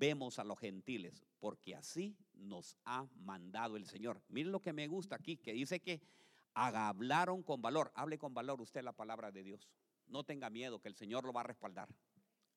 [0.00, 4.22] salvemos a los gentiles, porque así nos ha mandado el Señor.
[4.30, 6.00] Miren lo que me gusta aquí, que dice que
[6.54, 7.92] hablaron con valor.
[7.94, 9.68] Hable con valor usted la palabra de Dios.
[10.06, 11.90] No tenga miedo, que el Señor lo va a respaldar.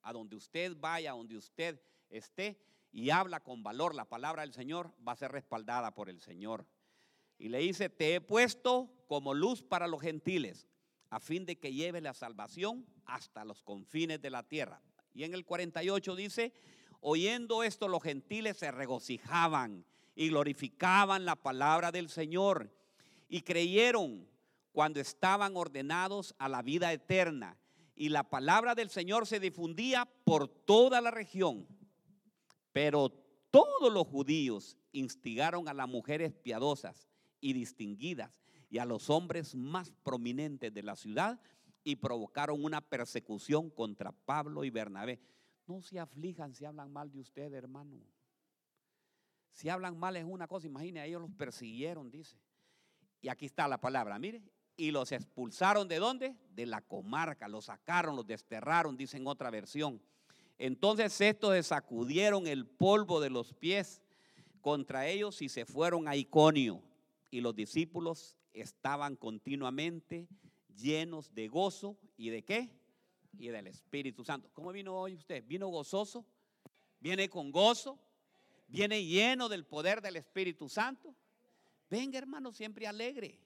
[0.03, 2.61] A donde usted vaya, a donde usted esté
[2.93, 6.65] y habla con valor la palabra del Señor, va a ser respaldada por el Señor.
[7.37, 10.69] Y le dice, te he puesto como luz para los gentiles,
[11.09, 14.81] a fin de que lleve la salvación hasta los confines de la tierra.
[15.13, 16.53] Y en el 48 dice,
[17.03, 22.71] oyendo esto los gentiles se regocijaban y glorificaban la palabra del Señor
[23.27, 24.27] y creyeron
[24.71, 27.57] cuando estaban ordenados a la vida eterna.
[27.95, 31.67] Y la palabra del Señor se difundía por toda la región.
[32.71, 33.09] Pero
[33.51, 37.07] todos los judíos instigaron a las mujeres piadosas
[37.39, 38.31] y distinguidas
[38.69, 41.39] y a los hombres más prominentes de la ciudad
[41.83, 45.19] y provocaron una persecución contra Pablo y Bernabé.
[45.65, 48.01] No se aflijan si hablan mal de usted, hermano.
[49.51, 52.37] Si hablan mal es una cosa, imagine, ellos los persiguieron, dice.
[53.21, 54.41] Y aquí está la palabra, mire.
[54.75, 56.35] Y los expulsaron de dónde?
[56.49, 60.01] De la comarca, los sacaron, los desterraron, dice en otra versión.
[60.57, 64.01] Entonces estos sacudieron el polvo de los pies
[64.61, 66.81] contra ellos y se fueron a Iconio.
[67.29, 70.27] Y los discípulos estaban continuamente
[70.75, 72.71] llenos de gozo y de qué?
[73.37, 74.49] Y del Espíritu Santo.
[74.53, 75.43] ¿Cómo vino hoy usted?
[75.45, 76.25] ¿Vino gozoso?
[76.99, 77.99] ¿Viene con gozo?
[78.67, 81.15] ¿Viene lleno del poder del Espíritu Santo?
[81.89, 83.39] Venga hermano, siempre alegre.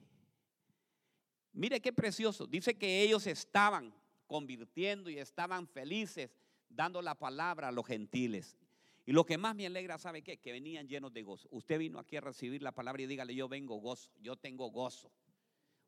[1.54, 2.46] Mire qué precioso.
[2.46, 3.94] Dice que ellos estaban
[4.28, 6.30] convirtiendo y estaban felices
[6.70, 8.58] dando la palabra a los gentiles.
[9.06, 10.38] Y lo que más me alegra, ¿sabe qué?
[10.38, 11.48] Que venían llenos de gozo.
[11.50, 15.12] Usted vino aquí a recibir la palabra y dígale, yo vengo gozo, yo tengo gozo.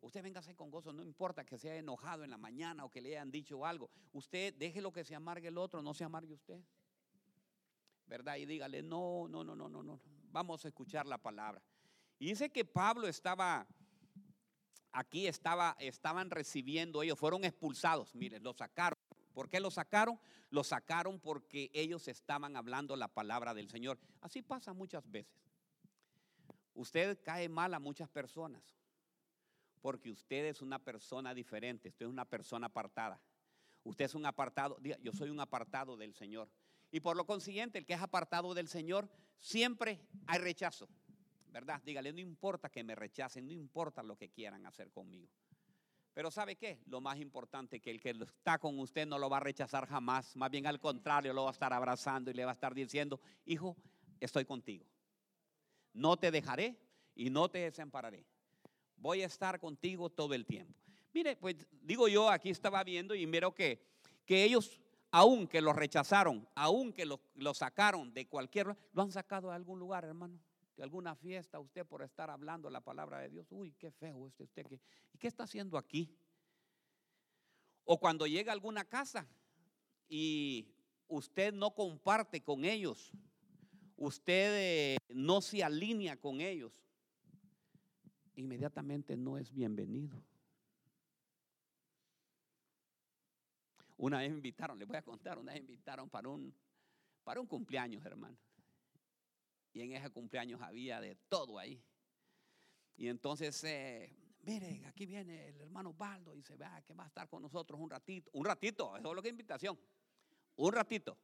[0.02, 3.02] Usted véngase con gozo, no importa que se haya enojado en la mañana o que
[3.02, 3.90] le hayan dicho algo.
[4.14, 6.62] Usted deje lo que se amargue el otro, no se amargue usted.
[8.08, 8.38] ¿Verdad?
[8.38, 10.00] Y dígale, no, no, no, no, no, no.
[10.32, 11.62] Vamos a escuchar la palabra.
[12.18, 13.68] Y dice que Pablo estaba
[14.92, 18.16] aquí, estaba, estaban recibiendo ellos, fueron expulsados.
[18.16, 18.98] Miren, lo sacaron.
[19.34, 20.20] ¿Por qué lo sacaron?
[20.50, 24.00] Lo sacaron porque ellos estaban hablando la palabra del Señor.
[24.22, 25.38] Así pasa muchas veces.
[26.74, 28.80] Usted cae mal a muchas personas
[29.82, 33.22] porque usted es una persona diferente, usted es una persona apartada.
[33.84, 36.50] Usted es un apartado, yo soy un apartado del Señor.
[36.92, 40.90] Y por lo consiguiente, el que es apartado del Señor, siempre hay rechazo,
[41.48, 41.82] ¿verdad?
[41.84, 45.30] Dígale, no importa que me rechacen, no importa lo que quieran hacer conmigo.
[46.14, 46.82] Pero ¿sabe qué?
[46.88, 50.36] Lo más importante que el que está con usted no lo va a rechazar jamás,
[50.36, 53.22] más bien al contrario, lo va a estar abrazando y le va a estar diciendo,
[53.46, 53.78] hijo,
[54.20, 54.86] estoy contigo.
[55.94, 56.78] No te dejaré
[57.16, 58.26] y no te desampararé
[59.00, 60.74] voy a estar contigo todo el tiempo.
[61.14, 63.82] Mire, pues digo yo, aquí estaba viendo y miro que,
[64.26, 64.80] que ellos,
[65.12, 70.06] aunque los rechazaron, aunque los lo sacaron de cualquier, lo han sacado de algún lugar,
[70.06, 70.40] hermano,
[70.76, 73.48] de alguna fiesta, usted por estar hablando la palabra de Dios.
[73.52, 74.66] Uy, qué feo este usted.
[75.14, 76.16] ¿Y qué está haciendo aquí?
[77.84, 79.28] O cuando llega a alguna casa
[80.08, 80.68] y
[81.08, 83.12] usted no comparte con ellos,
[83.98, 86.72] usted eh, no se alinea con ellos,
[88.40, 90.24] inmediatamente no es bienvenido.
[93.98, 96.54] Una vez me invitaron, les voy a contar, una vez me invitaron para un,
[97.24, 98.38] para un cumpleaños, hermano.
[99.74, 101.84] Y en ese cumpleaños había de todo ahí.
[102.96, 107.08] Y entonces, eh, miren, aquí viene el hermano Baldo y se vea que va a
[107.08, 108.30] estar con nosotros un ratito.
[108.34, 109.78] Un ratito, eso es lo que es invitación.
[110.56, 111.18] Un ratito.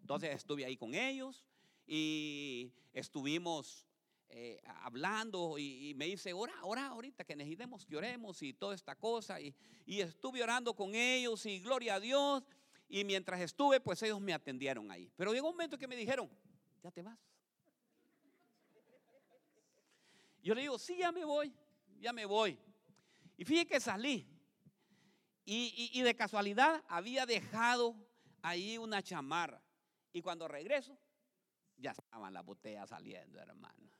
[0.00, 1.46] Entonces estuve ahí con ellos
[1.86, 3.86] y estuvimos
[4.34, 8.96] eh, hablando y, me dice, ora, ora ahorita que necesitemos que oremos y toda esta
[8.96, 9.38] cosa.
[9.38, 9.54] Y,
[9.86, 12.42] estuve orando con ellos y gloria a Dios.
[12.88, 15.12] Y mientras estuve, pues ellos me atendieron ahí.
[15.16, 16.30] Pero llegó un momento que me dijeron,
[16.82, 17.18] ya te vas.
[20.42, 21.54] Yo le digo, sí, ya me voy,
[22.00, 22.58] ya me voy.
[23.36, 24.26] Y fíjate que salí.
[25.44, 27.94] Y, y, de casualidad había dejado
[28.40, 29.62] ahí una chamarra.
[30.10, 30.98] Y cuando regreso,
[31.76, 33.91] ya estaban las botellas saliendo, hermano.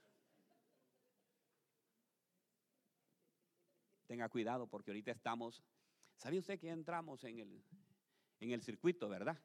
[4.13, 5.63] Tenga cuidado porque ahorita estamos,
[6.19, 7.65] ¿sabe usted que entramos en el,
[8.41, 9.39] en el circuito, verdad?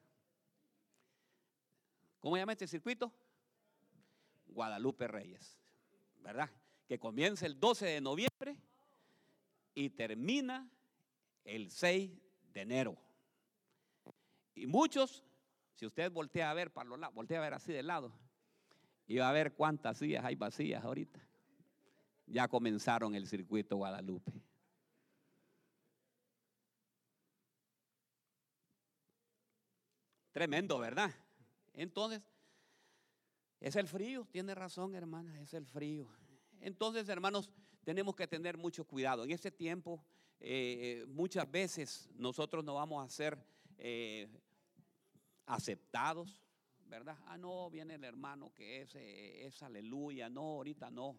[2.20, 3.10] ¿Cómo llama este circuito?
[4.46, 5.58] Guadalupe Reyes,
[6.18, 6.50] ¿verdad?
[6.86, 8.60] Que comienza el 12 de noviembre
[9.72, 10.70] y termina
[11.44, 12.10] el 6
[12.52, 12.98] de enero.
[14.54, 15.24] Y muchos,
[15.76, 18.12] si usted voltea a ver para los lados, voltea a ver así de lado,
[19.06, 21.26] y va a ver cuántas sillas hay vacías ahorita.
[22.26, 24.47] Ya comenzaron el circuito Guadalupe.
[30.38, 31.12] Tremendo, ¿verdad?
[31.74, 32.22] Entonces,
[33.58, 36.06] Es el frío, tiene razón hermana, es el frío.
[36.60, 37.50] Entonces, hermanos,
[37.82, 39.24] tenemos que tener mucho cuidado.
[39.24, 40.00] En este tiempo,
[40.38, 43.36] eh, muchas veces nosotros no vamos a ser
[43.78, 44.28] eh,
[45.44, 46.40] aceptados,
[46.86, 47.18] ¿verdad?
[47.26, 51.18] Ah, no, viene el hermano que es, eh, es aleluya, no, ahorita no.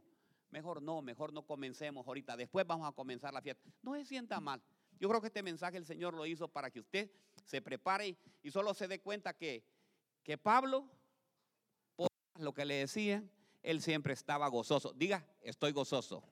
[0.50, 3.70] Mejor no, mejor no comencemos ahorita, después vamos a comenzar la fiesta.
[3.82, 4.62] No se sienta mal.
[4.98, 7.12] Yo creo que este mensaje el Señor lo hizo para que usted
[7.46, 9.64] se prepare y solo se dé cuenta que,
[10.24, 10.90] que Pablo,
[11.96, 13.24] por lo que le decía,
[13.64, 14.94] él siempre estaba gozoso.
[14.94, 16.24] Diga, estoy gozoso.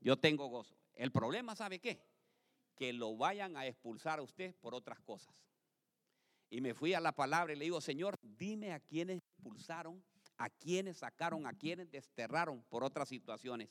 [0.00, 0.76] Yo tengo gozo.
[0.94, 2.02] El problema, ¿sabe qué?
[2.76, 5.42] Que lo vayan a expulsar a usted por otras cosas.
[6.50, 10.02] Y me fui a la palabra y le digo, Señor, dime a quienes expulsaron,
[10.36, 13.70] a quienes sacaron, a quienes desterraron por otras situaciones.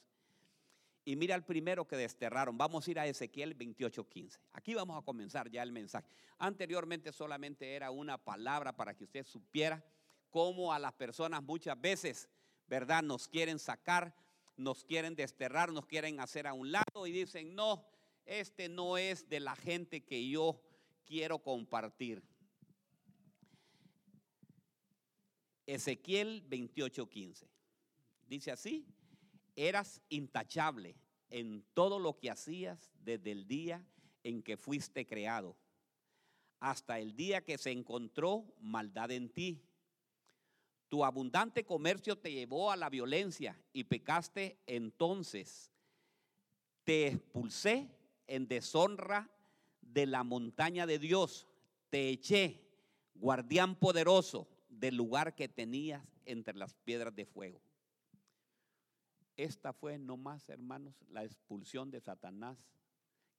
[1.03, 2.57] Y mira el primero que desterraron.
[2.57, 4.39] Vamos a ir a Ezequiel 28:15.
[4.53, 6.07] Aquí vamos a comenzar ya el mensaje.
[6.38, 9.83] Anteriormente solamente era una palabra para que usted supiera
[10.30, 12.30] cómo a las personas muchas veces,
[12.68, 13.01] ¿verdad?
[13.01, 14.15] Nos quieren sacar,
[14.57, 17.83] nos quieren desterrar, nos quieren hacer a un lado y dicen, no,
[18.25, 20.62] este no es de la gente que yo
[21.06, 22.24] quiero compartir.
[25.65, 27.47] Ezequiel 28:15.
[28.27, 28.86] Dice así,
[29.56, 30.95] eras intachable
[31.30, 33.86] en todo lo que hacías desde el día
[34.24, 35.56] en que fuiste creado,
[36.59, 39.63] hasta el día que se encontró maldad en ti.
[40.89, 45.71] Tu abundante comercio te llevó a la violencia y pecaste entonces.
[46.83, 47.89] Te expulsé
[48.27, 49.31] en deshonra
[49.81, 51.47] de la montaña de Dios.
[51.89, 52.62] Te eché,
[53.15, 57.62] guardián poderoso, del lugar que tenías entre las piedras de fuego.
[59.42, 62.60] Esta fue nomás, hermanos, la expulsión de Satanás.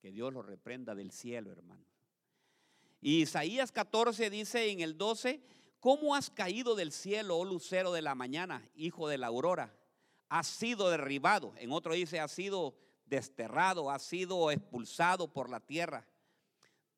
[0.01, 1.87] Que Dios lo reprenda del cielo, hermanos.
[3.01, 5.41] Y Isaías 14 dice en el 12,
[5.79, 9.79] ¿cómo has caído del cielo, oh lucero de la mañana, hijo de la aurora?
[10.29, 11.55] Has sido derribado.
[11.57, 12.77] En otro dice, has sido
[13.07, 16.09] desterrado, has sido expulsado por la tierra.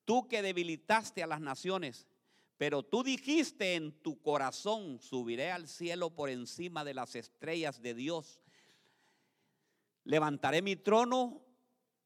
[0.03, 2.07] Tú que debilitaste a las naciones,
[2.57, 7.93] pero tú dijiste en tu corazón, subiré al cielo por encima de las estrellas de
[7.93, 8.41] Dios
[10.05, 11.41] Levantaré mi trono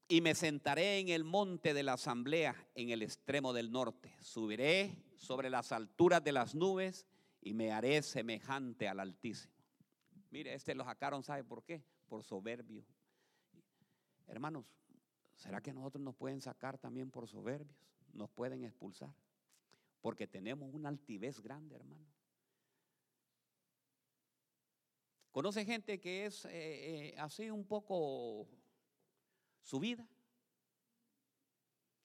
[0.08, 4.16] y me sentaré en el monte de la asamblea en el extremo del norte.
[4.20, 7.06] Subiré sobre las alturas de las nubes
[7.42, 9.52] y me haré semejante al Altísimo.
[10.30, 11.84] Mire, este lo sacaron, ¿sabe por qué?
[12.08, 12.84] Por soberbio.
[14.26, 14.64] Hermanos,
[15.36, 17.76] ¿será que nosotros nos pueden sacar también por soberbios?
[18.12, 19.14] Nos pueden expulsar.
[20.00, 22.06] Porque tenemos una altivez grande, hermano.
[25.30, 28.48] ¿Conoce gente que es eh, eh, así un poco
[29.62, 30.06] subida?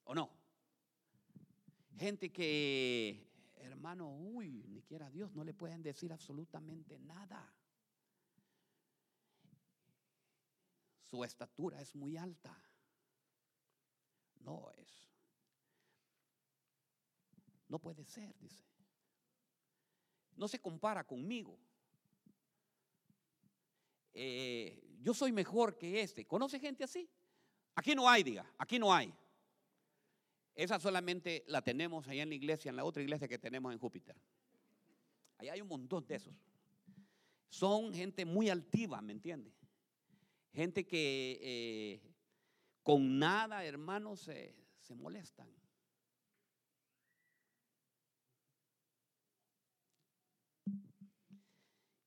[0.03, 0.29] ¿O no?
[1.97, 7.51] Gente que, hermano, uy, ni quiera Dios, no le pueden decir absolutamente nada.
[11.05, 12.55] Su estatura es muy alta.
[14.41, 15.09] No es.
[17.69, 18.63] No puede ser, dice.
[20.35, 21.57] No se compara conmigo.
[24.15, 26.25] Eh, yo soy mejor que este.
[26.25, 27.07] ¿Conoce gente así?
[27.75, 29.13] Aquí no hay, diga, aquí no hay.
[30.55, 33.77] Esa solamente la tenemos allá en la iglesia, en la otra iglesia que tenemos en
[33.77, 34.15] Júpiter.
[35.37, 36.33] Allá hay un montón de esos.
[37.49, 39.53] Son gente muy altiva, ¿me entiende?
[40.53, 42.13] Gente que eh,
[42.81, 45.49] con nada, hermanos, se molestan.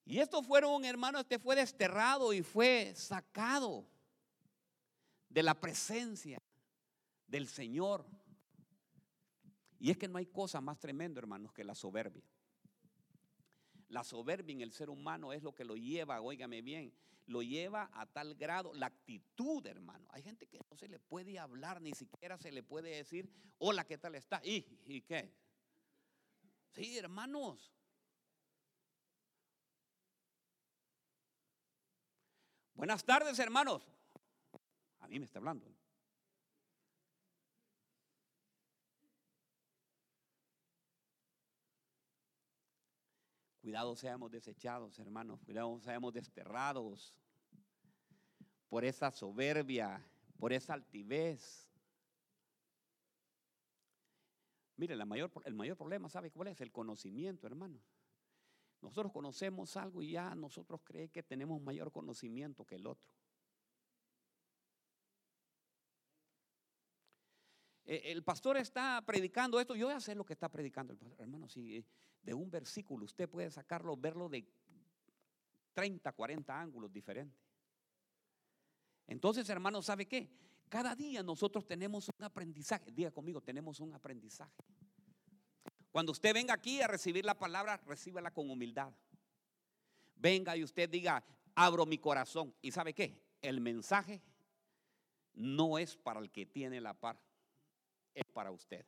[0.08, 3.86] Y estos fueron, hermano, este fue desterrado y fue sacado
[5.28, 6.40] de la presencia
[7.26, 8.06] del Señor.
[9.78, 12.22] Y es que no hay cosa más tremenda, hermanos, que la soberbia.
[13.90, 16.90] La soberbia en el ser humano es lo que lo lleva, óigame bien,
[17.26, 20.08] lo lleva a tal grado, la actitud, hermano.
[20.08, 23.84] Hay gente que no se le puede hablar, ni siquiera se le puede decir, hola,
[23.84, 24.40] ¿qué tal está?
[24.42, 25.34] ¿Y, y qué?
[26.72, 27.74] Sí, hermanos,
[32.78, 33.84] Buenas tardes, hermanos.
[35.00, 35.66] A mí me está hablando.
[43.60, 45.40] Cuidado seamos desechados, hermanos.
[45.42, 47.16] Cuidado seamos desterrados
[48.68, 50.00] por esa soberbia,
[50.38, 51.68] por esa altivez.
[54.76, 55.32] Mire, el mayor,
[55.76, 56.60] problema, ¿sabe cuál es?
[56.60, 57.80] El conocimiento, hermano.
[58.80, 63.12] Nosotros conocemos algo y ya nosotros creemos que tenemos mayor conocimiento que el otro.
[67.84, 70.98] E, el pastor está predicando esto, yo voy a hacer lo que está predicando el
[70.98, 71.20] pastor.
[71.20, 71.84] Hermano, si
[72.22, 74.46] de un versículo usted puede sacarlo, verlo de
[75.72, 77.38] 30, 40 ángulos diferentes.
[79.06, 80.30] Entonces, hermano, ¿sabe qué?
[80.68, 82.92] Cada día nosotros tenemos un aprendizaje.
[82.92, 84.52] Diga conmigo, tenemos un aprendizaje.
[85.98, 88.92] Cuando usted venga aquí a recibir la palabra, recíbela con humildad.
[90.14, 91.24] Venga y usted diga,
[91.56, 92.54] abro mi corazón.
[92.62, 93.20] ¿Y sabe qué?
[93.42, 94.22] El mensaje
[95.34, 97.18] no es para el que tiene la par,
[98.14, 98.86] es para usted.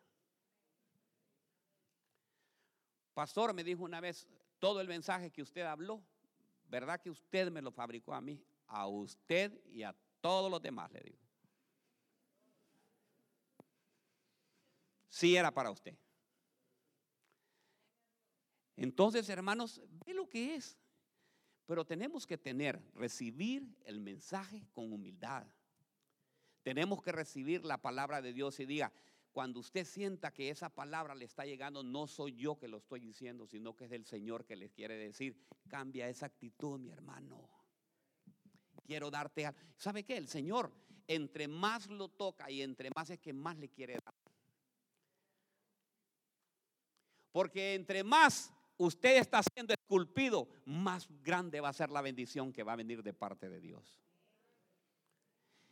[3.12, 4.29] Pastor me dijo una vez,
[4.61, 6.05] todo el mensaje que usted habló,
[6.69, 8.40] ¿verdad que usted me lo fabricó a mí?
[8.69, 11.19] A usted y a todos los demás, le digo.
[15.09, 15.99] Sí era para usted.
[18.80, 20.78] Entonces, hermanos, ve lo que es.
[21.66, 25.46] Pero tenemos que tener, recibir el mensaje con humildad.
[26.62, 28.90] Tenemos que recibir la palabra de Dios y diga,
[29.32, 33.00] cuando usted sienta que esa palabra le está llegando, no soy yo que lo estoy
[33.00, 37.50] diciendo, sino que es el Señor que le quiere decir, cambia esa actitud, mi hermano.
[38.87, 39.60] Quiero darte algo.
[39.76, 40.16] ¿Sabe qué?
[40.16, 40.72] El Señor,
[41.06, 44.14] entre más lo toca y entre más es que más le quiere dar.
[47.30, 52.62] Porque entre más usted está siendo esculpido, más grande va a ser la bendición que
[52.62, 54.00] va a venir de parte de Dios.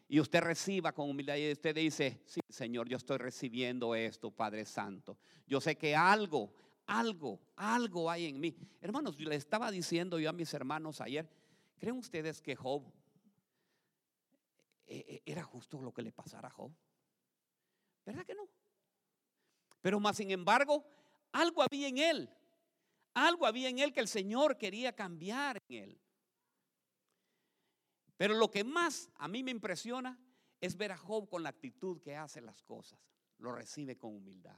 [0.08, 4.64] Y usted reciba con humildad y usted dice, sí, Señor, yo estoy recibiendo esto, Padre
[4.66, 5.18] Santo.
[5.46, 6.52] Yo sé que algo,
[6.86, 8.56] algo, algo hay en mí.
[8.80, 11.28] Hermanos, le estaba diciendo yo a mis hermanos ayer,
[11.78, 12.82] ¿creen ustedes que Job
[14.86, 16.70] eh, eh, era justo lo que le pasara a Job?
[18.04, 18.48] ¿Verdad que no?
[19.80, 20.84] Pero más sin embargo,
[21.32, 22.30] algo había en él.
[23.18, 26.00] Algo había en él que el Señor quería cambiar en él.
[28.16, 30.16] Pero lo que más a mí me impresiona
[30.60, 33.00] es ver a Job con la actitud que hace las cosas.
[33.38, 34.56] Lo recibe con humildad.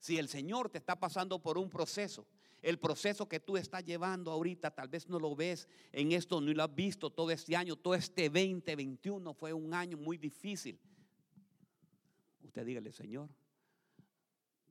[0.00, 2.26] Si el Señor te está pasando por un proceso,
[2.60, 6.52] el proceso que tú estás llevando ahorita, tal vez no lo ves en esto, no
[6.52, 10.80] lo has visto todo este año, todo este 2021 fue un año muy difícil.
[12.42, 13.30] Usted dígale, Señor,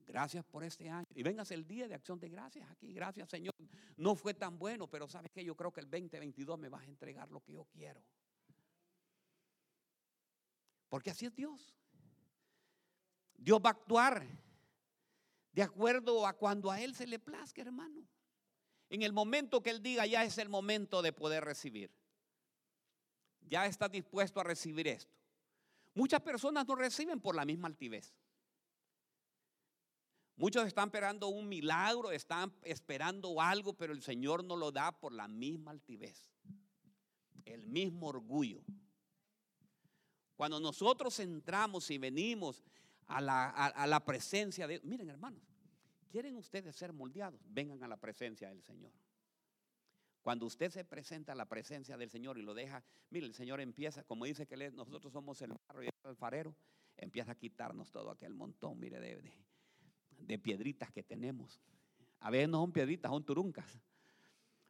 [0.06, 1.06] Gracias por este año.
[1.14, 2.92] Y vengas el día de acción de gracias aquí.
[2.92, 3.54] Gracias, Señor.
[3.96, 6.86] No fue tan bueno, pero ¿sabes que Yo creo que el 2022 me vas a
[6.86, 8.02] entregar lo que yo quiero.
[10.88, 11.74] Porque así es Dios.
[13.34, 14.26] Dios va a actuar
[15.52, 18.06] de acuerdo a cuando a Él se le plazca, hermano.
[18.88, 21.90] En el momento que Él diga, ya es el momento de poder recibir.
[23.40, 25.14] Ya está dispuesto a recibir esto.
[25.94, 28.14] Muchas personas no reciben por la misma altivez.
[30.36, 35.12] Muchos están esperando un milagro, están esperando algo, pero el Señor no lo da por
[35.12, 36.32] la misma altivez,
[37.44, 38.62] el mismo orgullo.
[40.36, 42.64] Cuando nosotros entramos y venimos
[43.06, 44.80] a la, presencia de...
[44.82, 45.42] Miren hermanos,
[46.08, 47.40] ¿quieren ustedes ser moldeados?
[47.44, 48.92] Vengan a la presencia del Señor.
[50.22, 53.60] Cuando usted se presenta a la presencia del Señor y lo deja, mire, el Señor
[53.60, 56.56] empieza, como dice que nosotros somos el barro y el alfarero,
[56.96, 59.32] empieza a quitarnos todo aquel montón, mire, de, de,
[60.26, 61.60] de piedritas que tenemos.
[62.20, 63.80] A veces no son piedritas, son turuncas.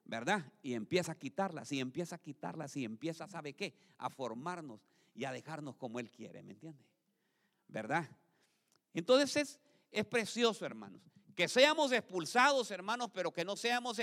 [0.04, 0.52] ¿Verdad?
[0.62, 3.74] Y empieza a quitarlas, y empieza a quitarlas, y empieza, ¿sabe qué?
[3.98, 4.80] A formarnos
[5.14, 6.84] y a dejarnos como Él quiere, ¿me entiende?
[7.68, 8.08] ¿Verdad?
[8.92, 11.02] Entonces es, es precioso, hermanos.
[11.36, 14.00] Que seamos expulsados, hermanos, pero que no seamos,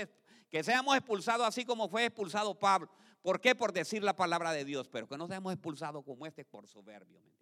[0.48, 2.90] que seamos expulsados así como fue expulsado Pablo.
[3.22, 3.54] ¿Por qué?
[3.54, 7.20] Por decir la palabra de Dios, pero que no seamos expulsados como este por soberbio,
[7.20, 7.40] ¿me entiende?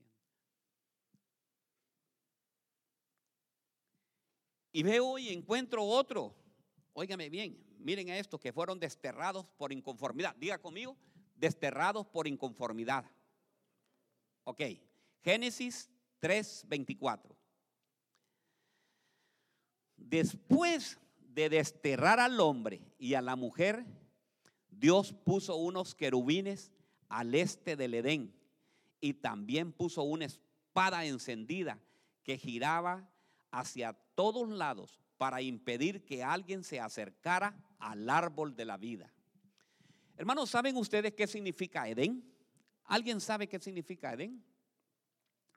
[4.78, 6.36] Y veo y encuentro otro.
[6.92, 10.36] Óigame bien, miren a esto, que fueron desterrados por inconformidad.
[10.36, 10.96] Diga conmigo,
[11.34, 13.04] desterrados por inconformidad.
[14.44, 14.62] Ok,
[15.24, 17.36] Génesis 3:24.
[19.96, 23.84] Después de desterrar al hombre y a la mujer,
[24.70, 26.70] Dios puso unos querubines
[27.08, 28.32] al este del Edén
[29.00, 31.80] y también puso una espada encendida
[32.22, 33.10] que giraba
[33.50, 39.12] hacia todos lados para impedir que alguien se acercara al árbol de la vida.
[40.16, 42.24] Hermanos, ¿saben ustedes qué significa Edén?
[42.84, 44.44] ¿Alguien sabe qué significa Edén?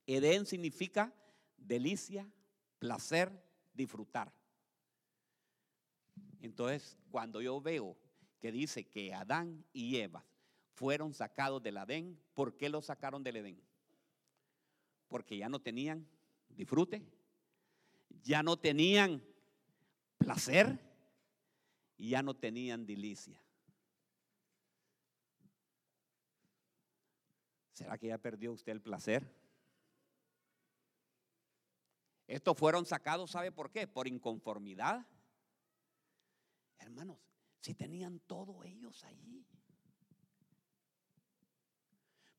[0.05, 1.13] Edén significa
[1.57, 2.27] delicia,
[2.79, 3.31] placer,
[3.73, 4.31] disfrutar.
[6.41, 7.95] Entonces, cuando yo veo
[8.39, 10.25] que dice que Adán y Eva
[10.73, 13.61] fueron sacados del Edén, ¿por qué los sacaron del Edén?
[15.07, 16.07] Porque ya no tenían
[16.49, 17.03] disfrute,
[18.23, 19.23] ya no tenían
[20.17, 20.79] placer
[21.97, 23.41] y ya no tenían delicia.
[27.73, 29.41] ¿Será que ya perdió usted el placer?
[32.27, 33.87] Estos fueron sacados, ¿sabe por qué?
[33.87, 35.05] Por inconformidad.
[36.77, 37.17] Hermanos,
[37.59, 39.45] si tenían todo ellos ahí.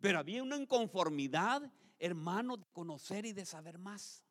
[0.00, 4.24] Pero había una inconformidad, hermanos, de conocer y de saber más.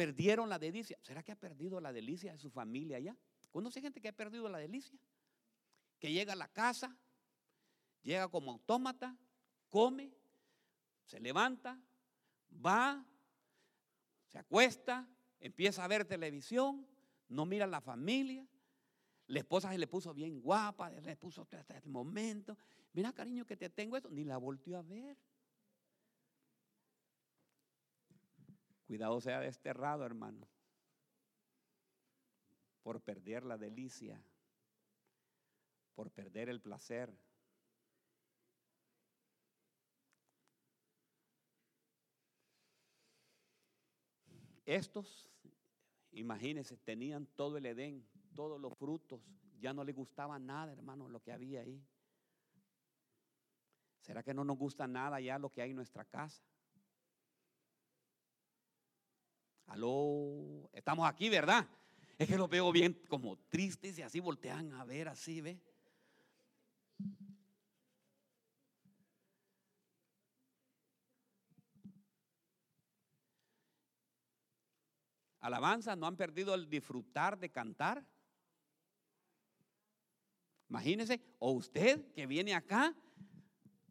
[0.00, 0.98] Perdieron la delicia.
[1.02, 3.14] ¿Será que ha perdido la delicia de su familia allá?
[3.50, 4.98] ¿Conoce gente que ha perdido la delicia?
[5.98, 6.96] Que llega a la casa,
[8.00, 9.14] llega como autómata,
[9.68, 10.10] come,
[11.04, 11.78] se levanta,
[12.64, 13.04] va,
[14.26, 15.06] se acuesta,
[15.38, 16.86] empieza a ver televisión,
[17.28, 18.48] no mira a la familia.
[19.26, 22.56] La esposa se le puso bien guapa, le puso hasta este momento.
[22.94, 24.08] Mira, cariño, que te tengo esto.
[24.10, 25.18] Ni la volteó a ver.
[28.90, 30.48] Cuidado sea desterrado, hermano,
[32.82, 34.20] por perder la delicia,
[35.94, 37.16] por perder el placer.
[44.66, 45.30] Estos,
[46.10, 48.04] imagínense, tenían todo el Edén,
[48.34, 49.22] todos los frutos,
[49.60, 51.80] ya no les gustaba nada, hermano, lo que había ahí.
[54.00, 56.49] ¿Será que no nos gusta nada ya lo que hay en nuestra casa?
[59.70, 61.64] Aló, estamos aquí, ¿verdad?
[62.18, 65.60] Es que los veo bien como tristes y así voltean a ver, así, ¿ve?
[75.38, 78.04] Alabanza, ¿no han perdido el disfrutar de cantar?
[80.68, 82.92] Imagínese, o usted que viene acá,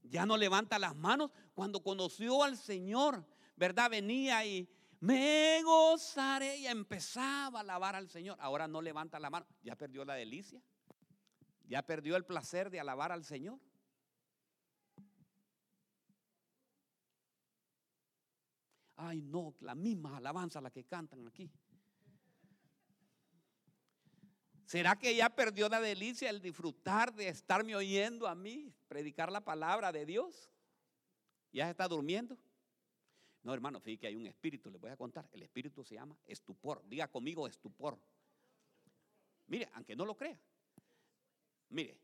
[0.04, 1.32] ya no levanta las manos.
[1.54, 3.90] Cuando conoció al Señor, ¿verdad?
[3.90, 4.70] Venía y
[5.00, 8.38] me gozaré y empezaba a alabar al Señor.
[8.40, 10.62] Ahora no levanta la mano, ya perdió la delicia,
[11.66, 13.60] ya perdió el placer de alabar al Señor.
[18.98, 21.50] Ay, no, la misma alabanza la que cantan aquí.
[24.66, 29.42] ¿Será que ya perdió la delicia el disfrutar de estarme oyendo a mí predicar la
[29.42, 30.52] palabra de Dios?
[31.54, 32.38] ¿Ya está durmiendo?
[33.44, 35.28] No, hermano, fíjate que hay un espíritu, les voy a contar.
[35.32, 36.84] El espíritu se llama estupor.
[36.88, 37.98] Diga conmigo estupor.
[39.48, 40.40] Mire, aunque no lo crea.
[41.70, 41.98] Mire,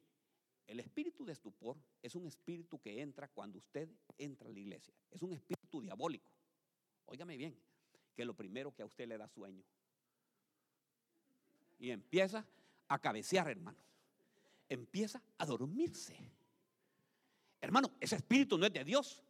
[0.68, 4.94] el espíritu de estupor es un espíritu que entra cuando usted entra a la iglesia.
[5.12, 6.32] Es un espíritu diabólico.
[7.06, 7.56] Óigame bien,
[8.16, 9.64] que lo primero que a usted le da sueño.
[11.78, 12.46] Y empieza
[12.88, 13.78] a cabecear, hermano.
[14.70, 16.18] Empieza a dormirse.
[17.62, 19.25] Hermano, ese espíritu no es de Dios.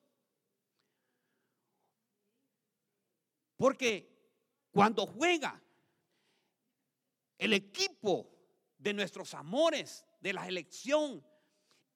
[3.55, 4.11] Porque
[4.71, 5.61] cuando juega
[7.37, 8.31] el equipo
[8.77, 11.25] de nuestros amores, de la elección,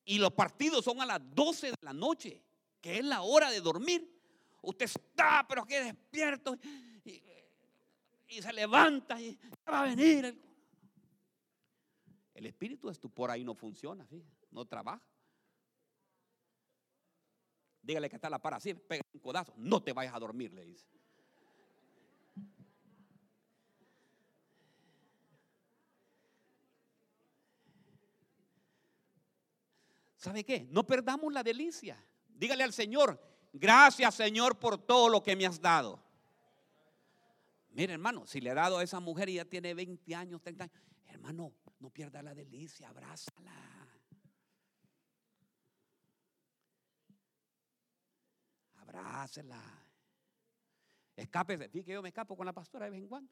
[0.05, 2.43] y los partidos son a las 12 de la noche,
[2.81, 4.19] que es la hora de dormir,
[4.61, 6.57] Usted está, pero que despierto.
[7.05, 10.39] Y, se levanta y va a venir.
[12.33, 14.07] El, espíritu de estupor ahí no funciona,
[14.51, 15.01] no trabaja.
[17.81, 19.53] Dígale que está la para así, pega un codazo.
[19.57, 20.87] No te vayas a dormir, le dice.
[30.19, 30.67] ¿Sabe qué?
[30.69, 31.97] No perdamos la delicia.
[32.27, 33.19] Dígale al Señor,
[33.53, 35.99] Gracias Señor por todo lo que me has dado.
[37.71, 40.65] Mire hermano, si le he dado a esa mujer y ya tiene 20 años, 30
[40.65, 40.75] años,
[41.07, 43.53] hermano, no pierda la delicia, abrázala.
[48.75, 49.85] Abrázela.
[51.15, 51.69] Escápese.
[51.69, 53.31] Fíjate que yo me escapo con la pastora de vez en cuando.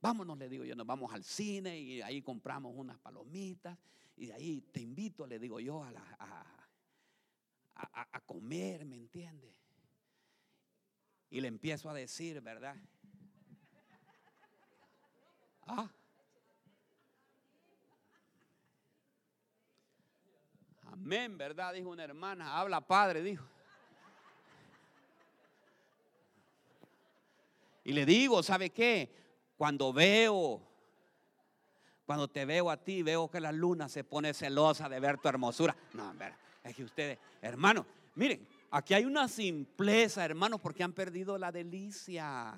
[0.00, 3.76] Vámonos, le digo yo, nos vamos al cine y ahí compramos unas palomitas
[4.18, 9.54] y de ahí te invito, le digo yo, a, la, a, a, comer, ¿me entiende?
[11.30, 12.76] Y le empiezo a decir, ¿verdad?
[15.62, 15.88] Ah.
[20.82, 21.74] Amén, ¿verdad?
[21.74, 22.58] Dijo una hermana.
[22.58, 23.44] Habla padre, dijo.
[27.84, 29.14] Y le digo, ¿sabe qué?
[29.56, 30.67] Cuando veo,
[32.08, 35.28] cuando te veo a ti, veo que la luna se pone celosa de ver tu
[35.28, 35.76] hermosura.
[35.92, 36.14] No.
[36.64, 42.54] Es que ustedes, hermanos, miren, aquí hay una simpleza, hermanos, porque han perdido la delicia.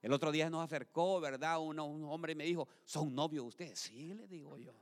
[0.00, 1.60] El otro día nos acercó, ¿verdad?
[1.60, 3.78] un hombre me dijo, ¿son novios ustedes?
[3.78, 4.72] Sí, le digo yo.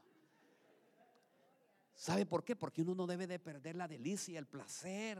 [1.97, 2.55] ¿Sabe por qué?
[2.55, 5.19] Porque uno no debe de perder la delicia, el placer.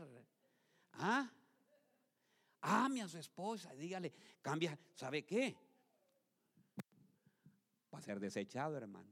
[0.93, 1.29] ¿Ah?
[2.69, 5.55] Ame a su esposa, dígale, cambia, ¿sabe qué?
[7.93, 9.09] va a ser desechado, hermano.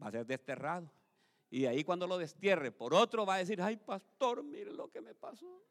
[0.00, 0.92] Va a ser desterrado.
[1.50, 5.00] Y ahí cuando lo destierre por otro va a decir, ay pastor, mire lo que
[5.00, 5.64] me pasó.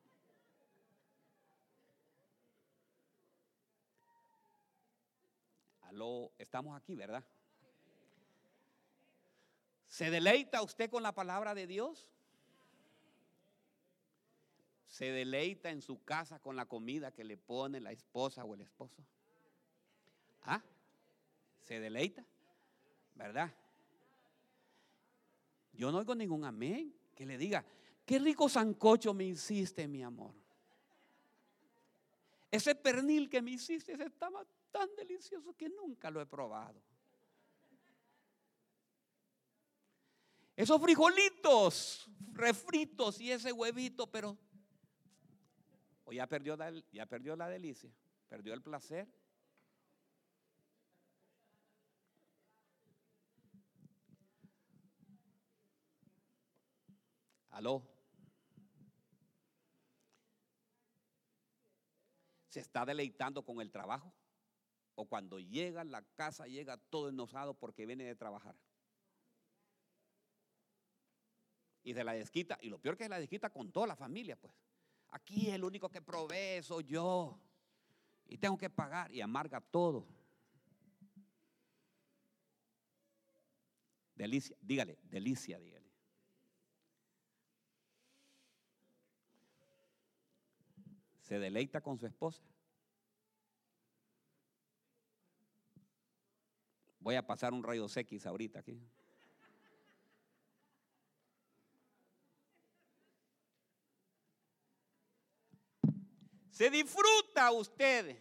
[5.82, 7.24] Aló, estamos aquí, ¿verdad?
[9.86, 12.12] ¿Se deleita usted con la palabra de Dios?
[14.98, 18.62] ¿Se deleita en su casa con la comida que le pone la esposa o el
[18.62, 19.06] esposo?
[20.42, 20.60] ¿Ah?
[21.62, 22.26] ¿Se deleita?
[23.14, 23.54] ¿Verdad?
[25.74, 27.64] Yo no oigo ningún amén que le diga,
[28.08, 30.34] qué rico sancocho me hiciste, mi amor.
[32.50, 36.82] Ese pernil que me hiciste estaba tan delicioso que nunca lo he probado.
[40.56, 44.38] Esos frijolitos refritos y ese huevito, pero
[46.08, 47.92] o ya perdió la, ya perdió la delicia,
[48.30, 49.06] perdió el placer.
[57.50, 57.84] Aló.
[62.48, 64.14] ¿Se está deleitando con el trabajo?
[64.96, 68.56] ¿O cuando llega a la casa llega todo enojado porque viene de trabajar?
[71.84, 72.58] Y se la desquita.
[72.62, 74.67] Y lo peor que es la desquita con toda la familia, pues.
[75.10, 77.40] Aquí el único que provee soy yo.
[78.26, 79.12] Y tengo que pagar.
[79.12, 80.08] Y amarga todo.
[84.16, 85.88] Delicia, dígale, delicia, dígale.
[91.28, 92.42] se deleita con su esposa.
[97.02, 98.82] Voy a pasar un rayo X ahorita aquí.
[106.58, 108.18] Se disfruta usted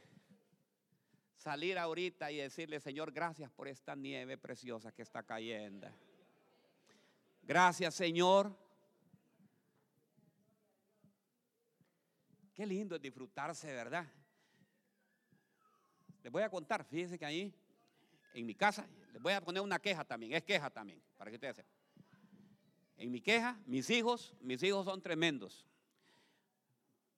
[1.38, 5.88] salir ahorita y decirle, Señor, gracias por esta nieve preciosa que está cayendo.
[7.40, 8.54] Gracias, Señor,
[12.52, 14.06] Qué lindo es disfrutarse, ¿verdad?
[16.22, 17.54] Les voy a contar, fíjense que ahí,
[18.34, 21.36] en mi casa, les voy a poner una queja también, es queja también, para que
[21.36, 21.72] ustedes sepan.
[22.98, 25.66] En mi queja, mis hijos, mis hijos son tremendos.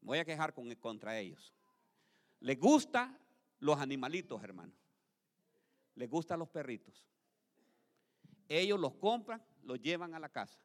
[0.00, 1.52] Voy a quejar con, contra ellos.
[2.40, 3.18] Les gustan
[3.60, 4.72] los animalitos, hermano.
[5.94, 7.04] Les gustan los perritos.
[8.48, 10.58] Ellos los compran, los llevan a la casa.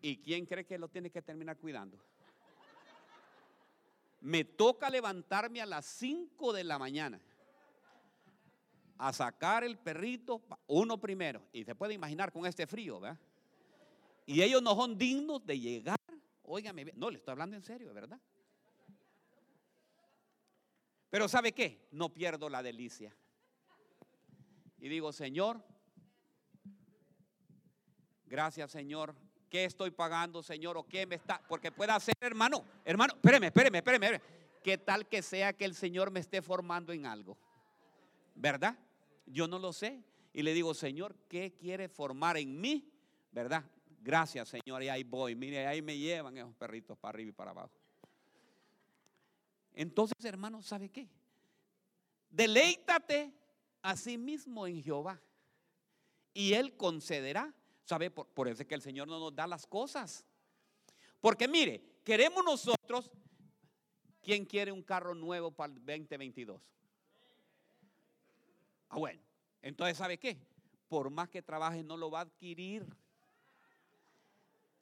[0.00, 1.98] ¿Y quién cree que lo tiene que terminar cuidando?
[4.20, 7.20] Me toca levantarme a las 5 de la mañana
[8.98, 11.42] a sacar el perrito, uno primero.
[11.52, 13.18] Y se puede imaginar con este frío, ¿verdad?
[14.26, 15.98] Y ellos no son dignos de llegar.
[16.44, 18.20] Óigame, no, le estoy hablando en serio, ¿verdad?
[21.10, 21.88] Pero ¿sabe qué?
[21.92, 23.14] No pierdo la delicia.
[24.78, 25.64] Y digo, Señor,
[28.26, 29.14] gracias Señor
[29.54, 30.76] ¿Qué estoy pagando, Señor?
[30.76, 31.40] ¿O qué me está?
[31.46, 34.20] Porque puede ser, hermano, hermano, espéreme, espéreme, espéreme.
[34.64, 37.38] ¿Qué tal que sea que el Señor me esté formando en algo?
[38.34, 38.76] ¿Verdad?
[39.26, 40.02] Yo no lo sé.
[40.32, 42.92] Y le digo, Señor, ¿qué quiere formar en mí?
[43.30, 43.62] ¿Verdad?
[44.04, 44.82] Gracias, Señor.
[44.82, 45.34] Y ahí voy.
[45.34, 47.72] Mire, ahí me llevan esos perritos para arriba y para abajo.
[49.72, 51.08] Entonces, hermano, ¿sabe qué?
[52.28, 53.32] Deleítate
[53.82, 55.20] a sí mismo en Jehová.
[56.34, 58.10] Y Él concederá ¿Sabe?
[58.10, 60.24] Por, eso es que el Señor no nos da las cosas.
[61.20, 63.10] Porque mire, queremos nosotros,
[64.22, 66.60] ¿quién quiere un carro nuevo para el 2022?
[68.88, 69.20] Ah, bueno.
[69.60, 70.38] Entonces, ¿sabe qué?
[70.88, 72.86] Por más que trabaje, no lo va a adquirir.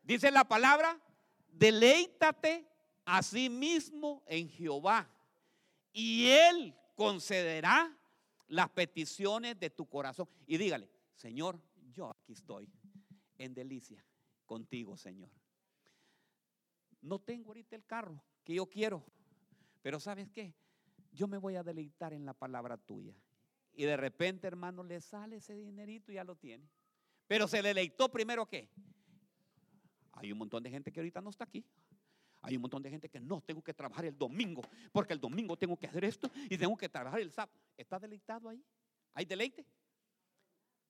[0.03, 1.01] Dice la palabra,
[1.53, 2.67] deleítate
[3.05, 5.09] a sí mismo en Jehová
[5.93, 7.97] y Él concederá
[8.49, 10.29] las peticiones de tu corazón.
[10.47, 11.61] Y dígale, Señor,
[11.93, 12.69] yo aquí estoy
[13.39, 14.05] en delicia
[14.47, 15.31] contigo, Señor.
[17.01, 19.05] No tengo ahorita el carro que yo quiero,
[19.83, 20.55] pero ¿sabes qué?
[21.13, 23.15] Yo me voy a deleitar en la palabra tuya.
[23.75, 26.69] Y de repente, hermano, le sale ese dinerito y ya lo tiene.
[27.27, 28.69] Pero se deleitó primero qué?
[30.13, 31.65] Hay un montón de gente que ahorita no está aquí.
[32.43, 35.57] Hay un montón de gente que no tengo que trabajar el domingo, porque el domingo
[35.57, 37.59] tengo que hacer esto y tengo que trabajar el sábado.
[37.77, 38.65] ¿Está deleitado ahí?
[39.15, 39.65] ¿Hay deleite?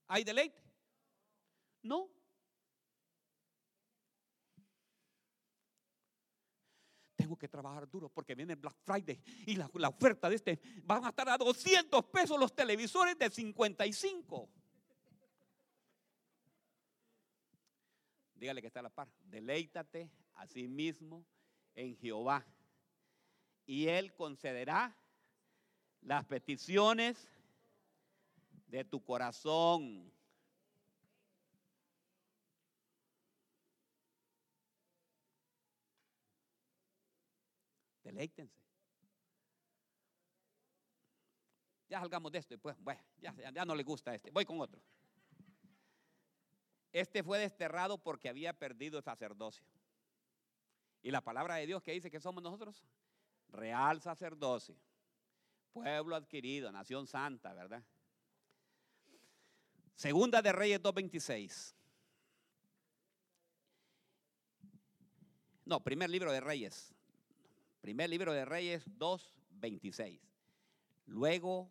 [0.07, 0.63] ¿Hay deleite?
[1.83, 2.11] No,
[7.23, 11.11] tengo que trabajar duro porque viene Black Friday y la, oferta de este van a
[11.11, 14.51] estar a 200 pesos los televisores de 55.
[18.43, 21.25] dígale que está a la par, deleítate a sí mismo
[21.77, 22.45] en Jehová
[23.65, 24.93] y Él concederá
[26.01, 27.29] las peticiones
[28.67, 30.13] de tu corazón.
[38.03, 38.61] Deleítense.
[41.89, 44.33] Ya salgamos de esto, y pues, bueno, ya, ya no le gusta este.
[44.33, 44.83] Voy con otro.
[46.93, 49.65] Este fue desterrado porque había perdido el sacerdocio.
[51.03, 52.85] Y la palabra de Dios que dice que somos nosotros,
[53.49, 54.77] real sacerdocio,
[55.73, 57.83] pueblo adquirido, nación santa, ¿verdad?
[59.95, 61.75] Segunda de Reyes 2.26.
[65.65, 66.95] No, primer libro de Reyes.
[67.81, 70.21] Primer libro de Reyes 2.26.
[71.07, 71.71] Luego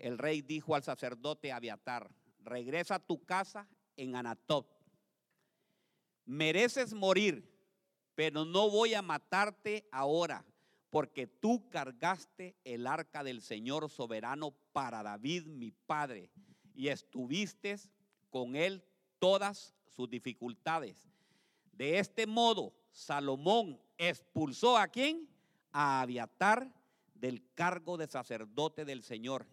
[0.00, 2.10] el rey dijo al sacerdote Abiatar,
[2.40, 4.66] regresa a tu casa en Anatot.
[6.24, 7.48] Mereces morir,
[8.14, 10.44] pero no voy a matarte ahora,
[10.88, 16.30] porque tú cargaste el arca del Señor soberano para David, mi padre,
[16.74, 17.76] y estuviste
[18.30, 18.82] con él
[19.18, 21.08] todas sus dificultades.
[21.72, 25.28] De este modo, Salomón expulsó a quién?
[25.72, 26.72] A Abiatar
[27.14, 29.46] del cargo de sacerdote del Señor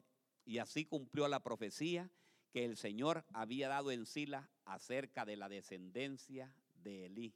[0.47, 2.09] y así cumplió la profecía
[2.53, 7.35] que el Señor había dado en Sila acerca de la descendencia de Elí.